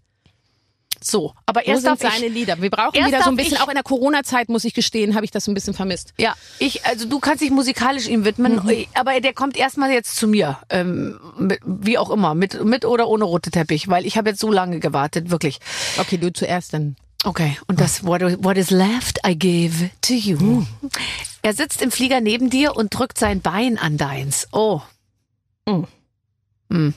[1.06, 2.62] So, aber Wo erst sind darf seine ich, Lieder?
[2.62, 5.26] Wir brauchen wieder so ein bisschen, ich- auch in der Corona-Zeit, muss ich gestehen, habe
[5.26, 6.14] ich das ein bisschen vermisst.
[6.18, 8.86] Ja, ich, also du kannst dich musikalisch ihm widmen, Mhm.
[8.94, 13.08] aber der kommt erstmal jetzt zu mir, ähm, mit, wie auch immer, mit, mit oder
[13.08, 15.60] ohne rote Teppich, weil ich habe jetzt so lange gewartet, wirklich.
[15.98, 16.96] Okay, du zuerst dann.
[17.26, 20.66] Okay, und das what, what is left I give to you.
[21.42, 24.48] Er sitzt im Flieger neben dir und drückt sein Bein an deins.
[24.52, 24.82] Oh.
[26.70, 26.94] Mhm.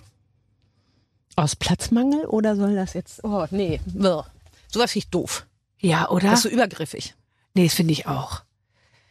[1.36, 4.26] Aus Platzmangel oder soll das jetzt, oh nee, Wirr.
[4.72, 5.46] sowas finde ich doof.
[5.78, 6.30] Ja, oder?
[6.30, 7.14] Das ist so übergriffig.
[7.54, 8.42] nee, das finde ich auch.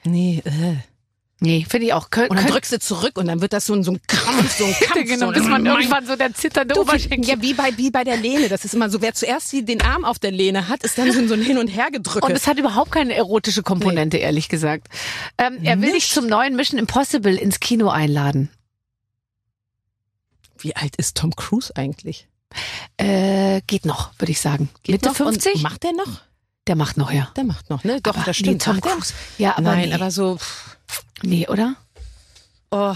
[0.04, 0.76] Nee, äh.
[1.42, 2.10] Nee, finde ich auch.
[2.12, 4.58] Kön Und dann drückst du zurück und dann wird das so ein, so ein Krampf,
[4.58, 4.94] so ein Kampf.
[5.08, 7.30] genau, so bis man irgendwann so der zitternde Oberschenkel.
[7.30, 8.48] ja, wie bei, wie bei der Lehne.
[8.48, 11.20] Das ist immer so, wer zuerst den Arm auf der Lehne hat, ist dann so,
[11.20, 12.26] ein- so ein Hin- und Hergedrücke.
[12.26, 14.88] Und es hat überhaupt keine erotische Komponente, ehrlich gesagt.
[15.38, 18.50] Ähm, er will dich zum neuen Mission Impossible ins Kino einladen.
[20.60, 22.28] Wie alt ist Tom Cruise eigentlich?
[22.98, 24.70] Äh, geht noch, würde ich sagen.
[24.88, 25.20] Mitte noch?
[25.20, 25.62] Und 50?
[25.62, 26.22] Macht der noch?
[26.68, 27.32] Der macht noch, ja.
[27.36, 28.00] Der macht noch, ne?
[28.02, 28.64] Doch, Aber das nee, stimmt.
[28.64, 28.92] Tom Macht der?
[28.94, 29.14] Cruise.
[29.38, 29.96] Ja, aber Nein, nee.
[29.96, 30.76] aber so, pff,
[31.22, 31.76] nee, oder?
[32.72, 32.96] oh,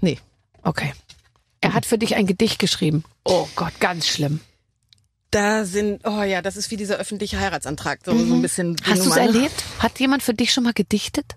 [0.00, 0.18] nee.
[0.62, 0.92] Okay.
[1.62, 3.04] Er hat für dich ein Gedicht geschrieben.
[3.24, 4.40] Oh Gott, ganz schlimm.
[5.30, 8.76] Da sind, oh ja, das ist wie dieser öffentliche Heiratsantrag, so, so ein bisschen.
[8.76, 9.20] die Hast du es ne?
[9.22, 9.64] erlebt?
[9.78, 11.36] Hat jemand für dich schon mal gedichtet?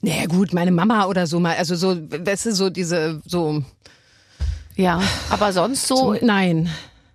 [0.00, 3.62] Naja, gut, meine Mama oder so mal, also so, weißt du, so diese, so,
[4.76, 5.96] Ja, aber sonst so.
[5.96, 6.70] so nein.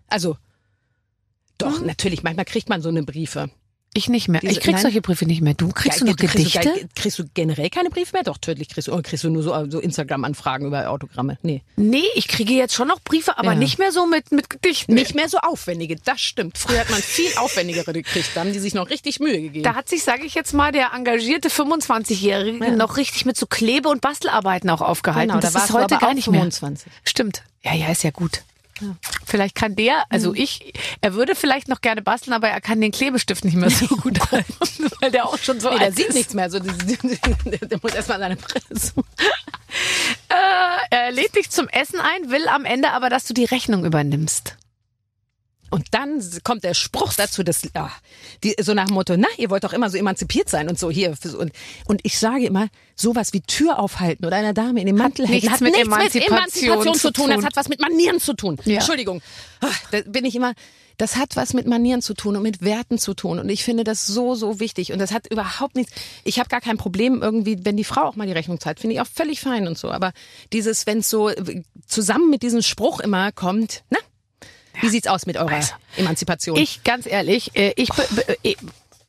[0.07, 0.35] Also,
[1.57, 3.49] doch, natürlich, manchmal kriegt man so eine Briefe.
[3.93, 4.39] Ich nicht mehr.
[4.39, 4.81] Diese- ich krieg nein.
[4.83, 5.53] solche Briefe nicht mehr.
[5.53, 6.61] Du kriegst Ja, du noch kriegst Gedichte?
[6.61, 8.23] Du, ge- kriegst du generell keine Briefe mehr?
[8.23, 8.93] Doch, tödlich kriegst du.
[8.93, 11.37] Oder kriegst du nur so, so Instagram-Anfragen über Autogramme?
[11.41, 11.61] Nee.
[11.75, 13.55] nee, ich kriege jetzt schon noch Briefe, aber Ja.
[13.59, 14.93] nicht mehr so mit, mit Gedichten.
[14.93, 16.57] Nicht mehr so aufwendige, das stimmt.
[16.57, 19.63] Früher hat man viel aufwendigere gekriegt, da haben die sich noch richtig Mühe gegeben.
[19.63, 23.89] Da hat sich, sage ich jetzt mal, der engagierte 25-Jährige noch richtig mit so Klebe-
[23.89, 25.31] und Bastelarbeiten auch aufgehalten.
[25.31, 26.39] genau, das da ist du heute gar nicht mehr.
[26.39, 26.89] 25.
[27.03, 27.43] Stimmt.
[27.63, 28.43] Ja, ja, ist ja gut.
[29.25, 32.91] Vielleicht kann der, also ich, er würde vielleicht noch gerne basteln, aber er kann den
[32.91, 34.53] Klebestift nicht mehr so gut halten,
[34.99, 36.15] weil der auch schon so Nee, der alt sieht ist.
[36.15, 36.49] nichts mehr.
[36.49, 39.03] So, der, muss erstmal seine Brille suchen.
[40.89, 44.57] Er lädt dich zum Essen ein, will am Ende aber, dass du die Rechnung übernimmst.
[45.71, 47.89] Und dann kommt der Spruch dazu, dass, ja,
[48.43, 50.91] die, so nach dem Motto, na, ihr wollt doch immer so emanzipiert sein und so
[50.91, 51.15] hier.
[51.37, 51.51] Und,
[51.85, 55.35] und ich sage immer, sowas wie Tür aufhalten oder einer Dame in den Mantel halten,
[55.35, 57.29] nichts hat mit nichts Emanzipation mit Emanzipation zu tun.
[57.31, 58.57] Das hat was mit Manieren zu tun.
[58.65, 58.75] Ja.
[58.75, 59.21] Entschuldigung.
[59.61, 60.53] Ah, Da bin ich immer,
[60.97, 63.39] das hat was mit Manieren zu tun und mit Werten zu tun.
[63.39, 64.91] Und ich finde das so, so wichtig.
[64.91, 65.93] Und das hat überhaupt nichts,
[66.25, 68.95] ich habe gar kein Problem irgendwie, wenn die Frau auch mal die Rechnung zahlt, finde
[68.95, 69.89] ich auch völlig fein und so.
[69.89, 70.11] Aber
[70.53, 73.97] dieses, wenn es so äh, zusammen mit diesem Spruch immer kommt, na,
[74.81, 76.57] wie sieht's aus mit eurer Also, Emanzipation?
[76.57, 77.89] Ich, ganz ehrlich, äh, ich,
[78.43, 78.55] äh,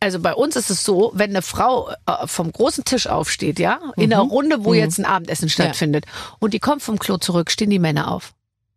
[0.01, 3.81] also bei uns ist es so, wenn eine Frau äh, vom großen Tisch aufsteht, ja,
[3.97, 6.07] in einer Runde, wo jetzt ein Abendessen stattfindet,
[6.41, 8.33] und die kommt vom Klo zurück, stehen die Männer auf.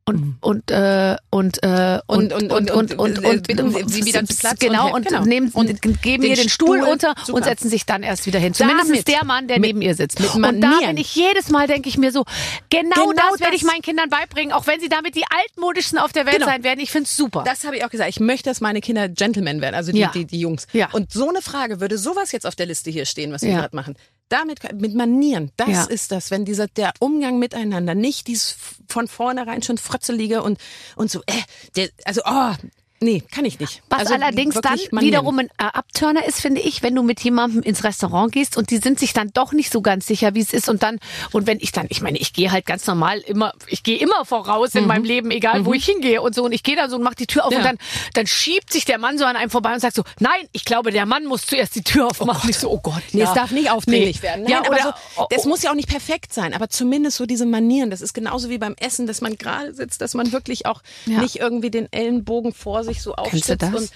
[0.08, 4.24] Und, und, äh, und, äh, und, Und- und, und- und, und, und, äh, sie wieder
[4.24, 5.26] zu Platz genau, und- und genau.
[5.26, 7.38] nehmen, Und geben ihr den Stuhl, Stuhl, unter super.
[7.38, 8.54] und setzen sich dann erst wieder hin.
[8.54, 9.08] Zumindest Damit.
[9.08, 10.20] der Mann, der Mit- neben ihr sitzt.
[10.20, 10.90] mit und da Manieren.
[10.94, 12.24] bin ich jedes Mal, denke ich mir so,
[12.70, 13.72] genau, Genau das werde ich das.
[13.72, 16.46] meinen Kindern beibringen, auch wenn sie damit die altmodischsten auf der Welt Genau.
[16.50, 16.80] sein werden.
[16.82, 17.42] Ich find's super.
[17.44, 18.08] Das habe ich auch gesagt.
[18.12, 20.12] Ich möchte, dass meine Kinder Gentlemen werden, also die, Ja.
[20.14, 20.68] die, die Jungs.
[20.74, 20.90] Ja.
[20.92, 23.60] Und so eine Frage würde sowas jetzt auf der Liste hier stehen, was wir Ja.
[23.62, 23.96] gerade machen.
[24.30, 25.84] Damit, mit Manieren, das Ja.
[25.86, 28.58] ist das, wenn dieser, der Umgang miteinander, nicht dieses
[28.88, 30.60] von vornherein schon frötzelige und,
[30.96, 31.34] und so, äh,
[31.76, 32.54] der, also, oh,
[33.02, 33.82] nee, kann ich nicht.
[33.90, 37.84] Was also allerdings dann wiederum ein Abturner ist, finde ich, wenn du mit jemandem ins
[37.84, 40.70] Restaurant gehst und die sind sich dann doch nicht so ganz sicher, wie es ist
[40.70, 41.00] und dann
[41.32, 44.26] und wenn ich dann, ich meine, ich gehe halt ganz normal immer, ich gehe immer
[44.26, 46.96] voraus in meinem Leben, egal wo ich hingehe und so und ich gehe dann so
[46.96, 47.56] und mach die Tür auf Mhm.
[47.56, 47.60] Ja.
[47.60, 47.78] und dann
[48.14, 50.92] dann schiebt sich der Mann so an einem vorbei und sagt so, nein, ich glaube,
[50.92, 52.50] der Mann muss zuerst die Tür aufmachen.
[52.50, 53.28] ich so, oh Gott, Nee, ja.
[53.28, 54.24] es darf nicht aufdringlich Nee.
[54.24, 54.44] werden.
[54.44, 55.50] Nein, ja, aber oder so, oh, das oh.
[55.50, 57.90] muss ja auch nicht perfekt sein, aber zumindest so diese Manieren.
[57.90, 61.20] Das ist genauso wie beim Essen, dass man gerade sitzt, dass man wirklich auch Ja.
[61.22, 63.62] nicht irgendwie den Ellenbogen vor sich so Kennst du aufstützt.
[63.62, 63.74] das?
[63.74, 63.92] Und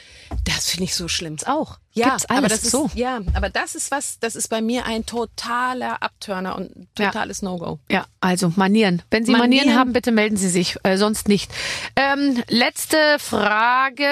[0.45, 1.37] das finde ich so schlimm.
[1.45, 1.79] auch.
[1.93, 2.89] Ja, Gibt's alles aber das ist so.
[2.93, 7.07] ja, aber das ist was, das ist bei mir ein totaler Abturner und ein Ja.
[7.07, 7.79] totales No-Go.
[7.89, 9.01] Ja, also Manieren.
[9.09, 9.79] Wenn Sie Manieren, Manieren.
[9.79, 11.51] haben, bitte melden Sie sich, äh, sonst nicht.
[11.95, 14.07] Ähm, letzte Frage.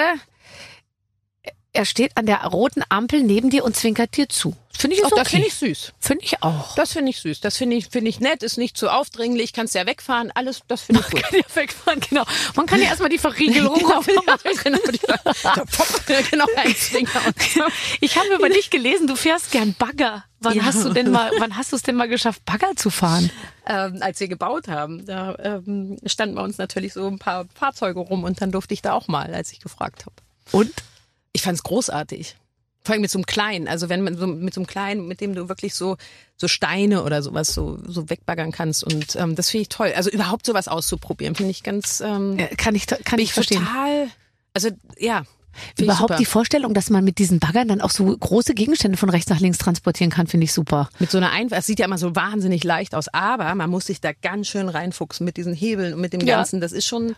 [1.78, 4.56] Er steht an der roten Ampel neben dir und zwinkert dir zu.
[4.76, 5.22] Finde ich Auch okay.
[5.24, 5.94] das finde ich süß.
[6.00, 6.76] Finde ich auch.
[6.76, 7.40] Das finde ich süß.
[7.42, 10.82] Das finde ich, finde ich nett, ist nicht zu aufdringlich, kannst ja wegfahren, alles, das
[10.82, 11.22] finde ich gut.
[11.24, 12.24] kann ja wegfahren, genau.
[12.56, 14.52] Man kann ja erstmal die Verriegelung Genau, aufmachen.
[14.64, 15.00] genau, die-
[16.32, 16.46] genau,
[17.56, 17.62] so.
[18.02, 20.24] Ich habe über dich gelesen, du fährst gern Bagger.
[20.40, 20.64] Wann Ja.
[20.66, 23.32] hast du denn mal, wann hast du es denn mal geschafft, Bagger zu fahren?
[23.68, 28.00] ähm, als wir gebaut haben, da ähm, standen bei uns natürlich so ein paar Fahrzeuge
[28.00, 30.16] rum und dann durfte ich da auch mal, als ich gefragt habe.
[30.52, 30.72] Und?
[31.38, 32.36] Ich fand es großartig.
[32.84, 35.22] Vor allem mit so einem kleinen, also wenn man so mit so einem kleinen, mit
[35.22, 35.98] dem du wirklich so
[36.36, 39.94] so Steine oder sowas so so wegbaggern kannst und ähm, das finde ich toll.
[39.96, 43.60] Also überhaupt sowas auszuprobieren, finde ich ganz ähm, Ja, Kann ich, kann ich verstehen.
[43.64, 44.08] total.
[44.56, 45.26] Also ja,
[45.80, 49.30] Überhaupt die Vorstellung, dass man mit diesen Baggern dann auch so große Gegenstände von rechts
[49.30, 50.90] nach links transportieren kann, finde ich super.
[50.98, 53.86] Mit so einer Einfach, es sieht ja immer so wahnsinnig leicht aus, aber man muss
[53.88, 56.38] sich da ganz schön reinfuchsen mit diesen Hebeln und mit dem Ja.
[56.38, 56.62] Ganzen.
[56.62, 57.16] Das ist schon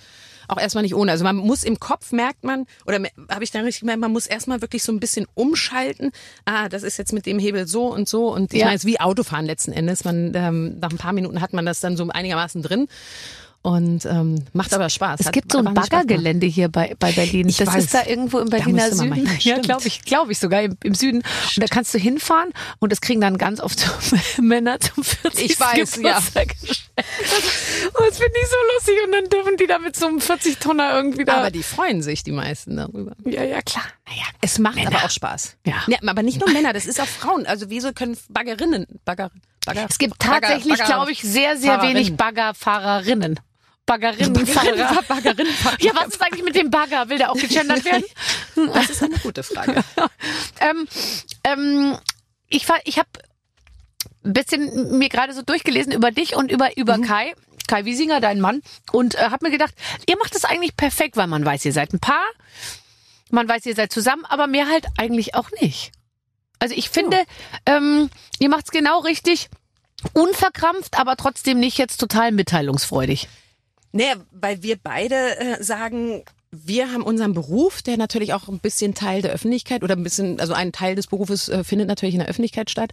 [0.50, 1.12] auch erstmal nicht ohne.
[1.12, 4.28] Also man muss im Kopf merkt man, oder habe ich dann richtig gemerkt, man muss
[4.28, 6.12] erstmal wirklich so ein bisschen umschalten.
[6.46, 8.34] Ah, das ist jetzt mit dem Hebel so und so.
[8.34, 8.66] Und ich Ja.
[8.66, 10.04] meine, es ist wie Autofahren letzten Endes.
[10.04, 12.88] Man, ähm, nach ein paar Minuten hat man das dann so einigermaßen drin.
[13.62, 15.20] Und ähm, macht aber Spaß.
[15.20, 15.74] Es Hat gibt so ein.
[15.74, 17.50] Bergergelände hier bei, bei Berlin.
[17.50, 17.84] Ich das weiß.
[17.84, 19.26] ist da irgendwo im Berliner Süden.
[19.26, 19.64] Ja, stimmt.
[19.64, 21.18] glaube ich, glaube ich sogar im, im Süden.
[21.18, 23.86] Und da kannst du hinfahren und das kriegen dann ganz oft
[24.42, 25.52] Männer zum 40.
[25.52, 26.20] Ich weiß, ja.
[26.20, 26.56] Geburtstag.
[26.96, 28.96] Und das finde ich so lustig.
[29.06, 31.38] Und dann dürfen die da mit so einem 40-Tonner irgendwie da.
[31.38, 33.14] Aber die freuen sich, die meisten darüber.
[33.26, 33.84] ja, ja, klar.
[34.10, 34.96] Naja, Es macht Männer.
[34.96, 35.58] aber auch Spaß.
[35.66, 35.84] Ja.
[36.08, 37.46] aber nicht nur Männer, das ist auch Frauen.
[37.46, 39.30] Also wieso können Baggerinnen, Bagger,
[39.66, 41.96] Bagger, Es gibt tatsächlich, glaube ich, sehr, sehr Fahrerinnen.
[41.96, 43.40] wenig Baggerfahrerinnen.
[43.86, 45.02] Baggerinnenfahrer.
[45.08, 45.54] Baggerinnen.
[45.80, 47.10] Ja, was ist eigentlich mit dem Bagger?
[47.10, 48.04] Will der auch gegendert werden?
[48.74, 49.84] Das ist eine gute Frage.
[50.60, 50.88] ähm,
[51.44, 51.98] ähm,
[52.50, 53.10] ich ich habe
[54.26, 57.34] ein bisschen mir gerade so durchgelesen über dich und über über Kai.
[57.68, 59.74] Kai Wiesinger, dein Mann, und äh, habe mir gedacht,
[60.08, 62.26] ihr macht das eigentlich perfekt, weil man weiß, ihr seid ein Paar,
[63.32, 65.92] man weiß, ihr seid zusammen, aber mehr halt eigentlich auch nicht.
[66.60, 67.18] Also ich finde,
[67.66, 68.10] ähm,
[68.40, 69.50] ihr macht's genau richtig,
[70.14, 73.28] unverkrampft, aber trotzdem nicht jetzt total mitteilungsfreudig.
[73.92, 78.94] Nee, weil wir beide äh, sagen, wir haben unseren Beruf, der natürlich auch ein bisschen
[78.94, 82.20] Teil der Öffentlichkeit oder ein bisschen, also ein Teil des Berufes äh, findet natürlich in
[82.20, 82.92] der Öffentlichkeit statt.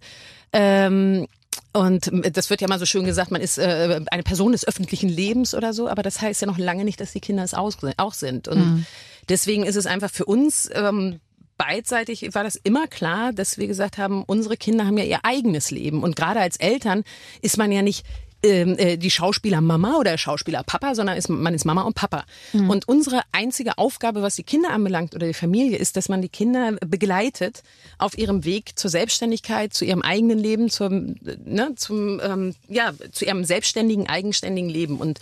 [0.52, 1.26] Ähm,
[1.72, 5.08] und das wird ja mal so schön gesagt, man ist äh, eine Person des öffentlichen
[5.08, 8.14] Lebens oder so, aber das heißt ja noch lange nicht, dass die Kinder es auch
[8.14, 8.48] sind.
[8.48, 8.86] Und
[9.28, 11.20] deswegen ist es einfach für uns ähm,
[11.58, 15.70] beidseitig war das immer klar, dass wir gesagt haben, unsere Kinder haben ja ihr eigenes
[15.70, 16.02] Leben.
[16.02, 17.02] Und gerade als Eltern
[17.40, 18.06] ist man ja nicht
[18.46, 22.24] äh, die Schauspieler Mama oder Schauspieler Papa, sondern ist, man ist Mama und Papa.
[22.52, 26.28] Und unsere einzige Aufgabe, was die Kinder anbelangt oder die Familie, ist, dass man die
[26.28, 27.62] Kinder begleitet
[27.98, 33.24] auf ihrem Weg zur Selbstständigkeit, zu ihrem eigenen Leben, zum, ne, zum, ähm, ja, zu
[33.24, 34.98] ihrem selbstständigen, eigenständigen Leben.
[34.98, 35.18] Und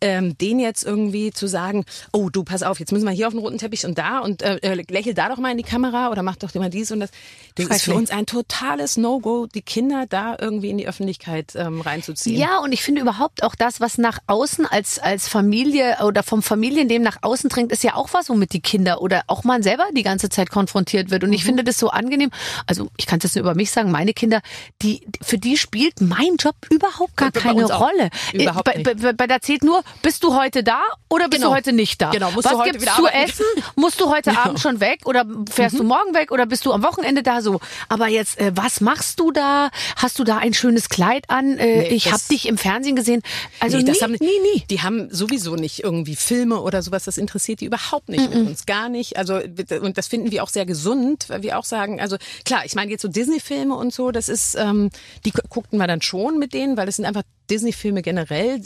[0.00, 3.34] ähm, den jetzt irgendwie zu sagen, oh du, pass auf, jetzt müssen wir hier auf
[3.34, 6.10] den roten Teppich und da und äh, äh, lächel da doch mal in die Kamera
[6.10, 7.10] oder mach doch mal dies und das.
[7.54, 11.80] Das ist für uns ein totales No-Go, die Kinder da irgendwie in die Öffentlichkeit ähm,
[11.80, 12.38] reinzuziehen.
[12.38, 16.42] Ja, und ich finde überhaupt auch das, was nach außen als, als Familie oder vom
[16.42, 19.84] Familienleben nach außen dringt, ist ja auch was, womit die Kinder oder auch man selber
[19.96, 21.22] die ganze Zeit konfrontiert wird.
[21.24, 21.34] Und Mhm.
[21.36, 22.30] ich finde das so angenehm.
[22.66, 24.40] Also ich kann es jetzt nur über mich sagen, meine Kinder,
[24.82, 27.64] die, für die spielt mein Job überhaupt gar Bei keine.
[27.64, 28.10] Rolle.
[28.32, 29.02] Überhaupt bei, nicht.
[29.02, 31.50] bei, bei da zählt nur, bist du heute da oder bist Genau.
[31.52, 32.10] du heute nicht da?
[32.10, 33.44] Genau, musst was du heute gibt's zu essen?
[33.76, 35.78] Musst du heute Abend schon weg oder fährst Mhm.
[35.78, 37.60] du morgen weg oder bist du am Wochenende da so?
[37.88, 39.70] Aber jetzt, äh, was machst du da?
[39.96, 41.56] Hast du da ein schönes Kleid an?
[41.58, 43.22] Äh, Nee, ich habe dich im Fernsehen gesehen.
[43.60, 44.62] Also nee, nie, haben, nie, nie.
[44.70, 48.66] Die haben sowieso nicht irgendwie Filme oder sowas, das interessiert die überhaupt nicht mit uns,
[48.66, 49.16] gar nicht.
[49.16, 49.38] Also
[49.80, 52.90] und das finden wir auch sehr gesund, weil wir auch sagen, also klar, ich meine
[52.90, 54.90] jetzt so Disney-Filme und so, das ist, ähm,
[55.24, 58.60] die gu- guckten wir dann schon mit denen, weil das sind einfach Disney-Filme generell,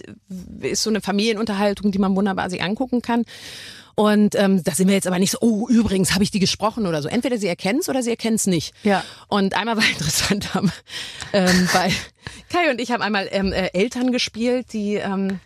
[0.60, 3.24] ist so eine Familienunterhaltung, die man wunderbar sich angucken kann.
[3.94, 6.86] Und ähm, da sind wir jetzt aber nicht so, oh, übrigens habe ich die gesprochen
[6.86, 7.08] oder so.
[7.08, 8.74] Entweder sie erkennen es oder sie erkennen es nicht.
[8.82, 9.04] Ja.
[9.28, 10.72] Und einmal war interessant, haben,
[11.32, 11.92] ähm, weil
[12.48, 15.40] Kai und ich haben einmal ähm, äh, Eltern gespielt, die ähm,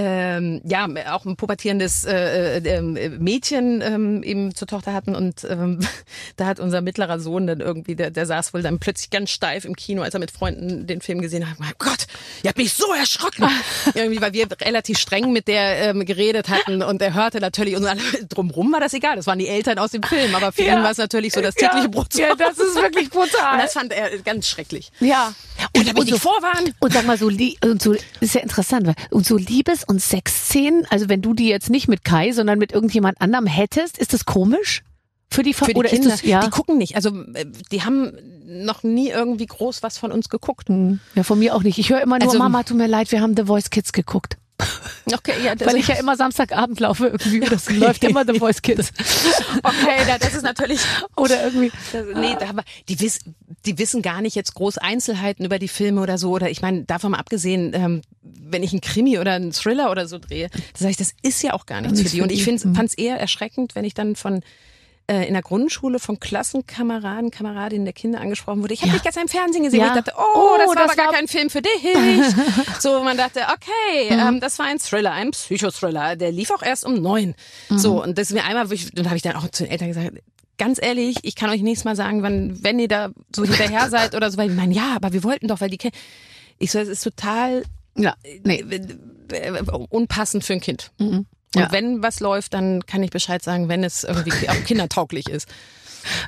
[0.00, 5.44] ähm, ja auch ein pubertierendes äh, äh, ähm, Mädchen ähm, eben zur Tochter hatten und
[5.50, 5.80] ähm,
[6.36, 9.64] da hat unser mittlerer Sohn dann irgendwie, der, der saß wohl dann plötzlich ganz steif
[9.64, 11.58] im Kino, als er mit Freunden den Film gesehen hat.
[11.58, 12.06] Mein Gott,
[12.44, 13.48] ihr habt mich so erschrocken.
[13.94, 17.84] irgendwie, weil wir relativ streng mit der ähm, geredet hatten und er hörte natürlich und
[17.84, 19.16] alle drumrum war das egal.
[19.16, 20.76] Das waren die Eltern aus dem Film, aber für Ja.
[20.78, 22.12] ihn war es natürlich so das tägliche Brot.
[22.12, 23.54] zu Ja, das ist wirklich brutal.
[23.54, 24.92] und das fand er ganz schrecklich.
[25.00, 25.34] Ja.
[25.76, 26.72] Und damit ich vorwarnen.
[26.78, 30.86] Und sag mal so, und so ist ja interessant, weil- und so Liebes- und Sexszenen,
[30.90, 34.24] also wenn du die jetzt nicht mit Kai, sondern mit irgendjemand anderem hättest, ist das
[34.24, 34.82] komisch?
[35.30, 36.40] Für die, Fa- Für die oder Kinder, ist das, ja?
[36.40, 36.96] die gucken nicht.
[36.96, 38.12] Also äh, die haben
[38.46, 40.68] noch nie irgendwie groß was von uns geguckt.
[40.68, 41.78] Hm, ja, von mir auch nicht.
[41.78, 44.36] Ich höre immer nur, Also- Mama, tut mir leid, wir haben The Voice Kids geguckt.
[45.10, 47.40] Okay, ja, Weil ich ja immer Samstagabend laufe irgendwie.
[47.40, 48.92] Das läuft immer The Voice Kids.
[49.62, 50.80] okay, da- das ist natürlich
[51.16, 51.72] Oder irgendwie.
[51.92, 53.20] Das, nee, da haben wir, die, wiss,
[53.68, 56.30] die wissen gar nicht jetzt groß Einzelheiten über die Filme oder so.
[56.32, 60.08] Oder ich meine, davon mal abgesehen, ähm, wenn ich einen Krimi oder einen Thriller oder
[60.08, 62.20] so drehe, da sage ich, das ist ja auch gar nichts für die.
[62.22, 62.58] Und ich die.
[62.58, 64.40] fand es eher erschreckend, wenn ich dann von
[65.10, 68.74] äh, in der Grundschule von Klassenkameraden, Kameradinnen der Kinder angesprochen wurde.
[68.74, 68.94] Ich habe Ja.
[68.96, 69.80] dich gestern im Fernsehen gesehen.
[69.80, 69.92] Ja.
[69.92, 71.70] Und ich dachte, oh, Oh, das war das aber gar war- kein Film für dich.
[72.80, 76.16] so, man dachte, okay, ähm, das war ein Thriller, ein Psychothriller.
[76.16, 77.34] Der lief auch erst um neun.
[77.70, 79.88] So, und das ist mir einmal, und da habe ich dann auch zu den Eltern
[79.88, 80.10] gesagt,
[80.58, 84.14] ganz ehrlich, ich kann euch nächstes Mal sagen, wann, wenn ihr da so hinterher seid
[84.14, 85.96] oder so, weil ich meine, ja, aber wir wollten doch, weil die Kinder,
[86.58, 87.64] ich so, es ist total
[87.96, 88.64] Ja, nee.
[89.32, 90.90] äh, unpassend für ein Kind.
[90.98, 91.72] Und Ja.
[91.72, 95.48] wenn was läuft, dann kann ich Bescheid sagen, wenn es irgendwie auch kindertauglich ist.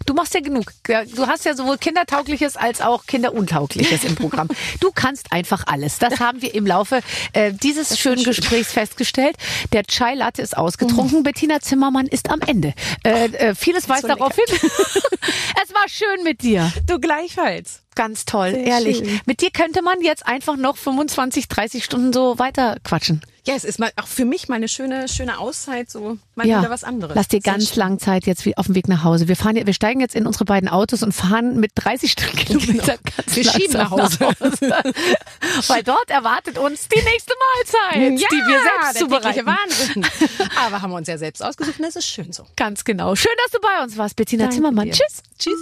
[0.07, 0.73] Du machst ja genug.
[0.85, 4.49] Du hast ja sowohl Kindertaugliches als auch Kinderuntaugliches im Programm.
[4.81, 5.99] Du kannst einfach alles.
[5.99, 7.01] Das haben wir im Laufe
[7.33, 9.37] äh, dieses schönen Gesprächs festgestellt.
[9.73, 11.23] Der Chai Latte ist ausgetrunken.
[11.23, 12.75] Bettina Zimmermann ist am Ende.
[13.05, 14.45] Äh, äh, vieles weist so darauf hin.
[14.51, 16.73] es war schön mit dir.
[16.87, 17.83] Du gleichfalls.
[18.01, 18.97] Ganz toll, Sehr ehrlich.
[18.99, 19.21] schön.
[19.27, 23.21] Mit dir könnte man jetzt einfach noch 25, 30 Stunden so weiter quatschen.
[23.47, 26.71] Ja, es ist mal auch für mich mal eine schöne, schöne Auszeit, so mal wieder
[26.71, 27.15] was anderes.
[27.15, 27.79] Lass dir Sehr ganz schön.
[27.79, 29.29] lang Zeit jetzt wie auf dem Weg nach Hause.
[29.29, 32.99] Wir fahren, ja- wir steigen jetzt in unsere beiden Autos und fahren mit 30 Stundenkilometern
[33.17, 34.59] ganz Wir schieben langsam nach Hause.
[35.69, 39.47] Weil dort erwartet uns die nächste Mahlzeit, ja, die wir selbst zubereiten.
[39.47, 40.07] Wahnsinn.
[40.67, 42.45] Aber haben wir uns ja selbst ausgesucht und das ist schön so.
[42.57, 43.15] Ganz genau.
[43.15, 44.87] Schön, dass du bei uns warst, Bettina Danke Zimmermann.
[44.87, 44.93] dir.
[44.93, 45.23] Tschüss.
[45.39, 45.55] Tschüss.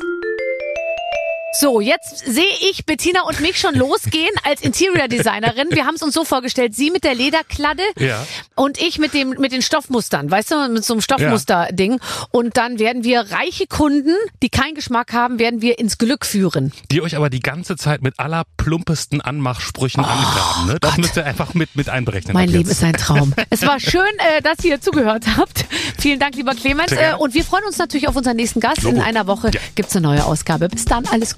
[1.52, 5.68] So, jetzt sehe ich Bettina und mich schon losgehen als Interior Designerin.
[5.70, 8.24] Wir haben es uns so vorgestellt, sie mit der Lederkladde Ja.
[8.54, 12.00] und ich mit dem mit den Stoffmustern, weißt du, mit so einem Stoffmuster-Ding.
[12.32, 16.72] Und dann werden wir reiche Kunden, die keinen Geschmack haben, werden wir ins Glück führen.
[16.92, 20.66] Die euch aber die ganze Zeit mit aller plumpesten Anmachsprüchen angraben.
[20.66, 20.76] Ne?
[20.80, 22.34] Das müsst ihr einfach mit, mit einberechnen.
[22.34, 23.32] Mein Leben ist ein Traum.
[23.50, 24.02] es war schön,
[24.36, 25.64] äh, dass ihr zugehört habt.
[25.98, 26.92] Vielen Dank, lieber Clemens.
[26.92, 28.84] Äh, und wir freuen uns natürlich auf unseren nächsten Gast.
[28.84, 29.00] In Logo.
[29.06, 29.60] einer Woche Ja.
[29.74, 30.68] gibt's eine neue Ausgabe.
[30.68, 31.37] Bis dann, alles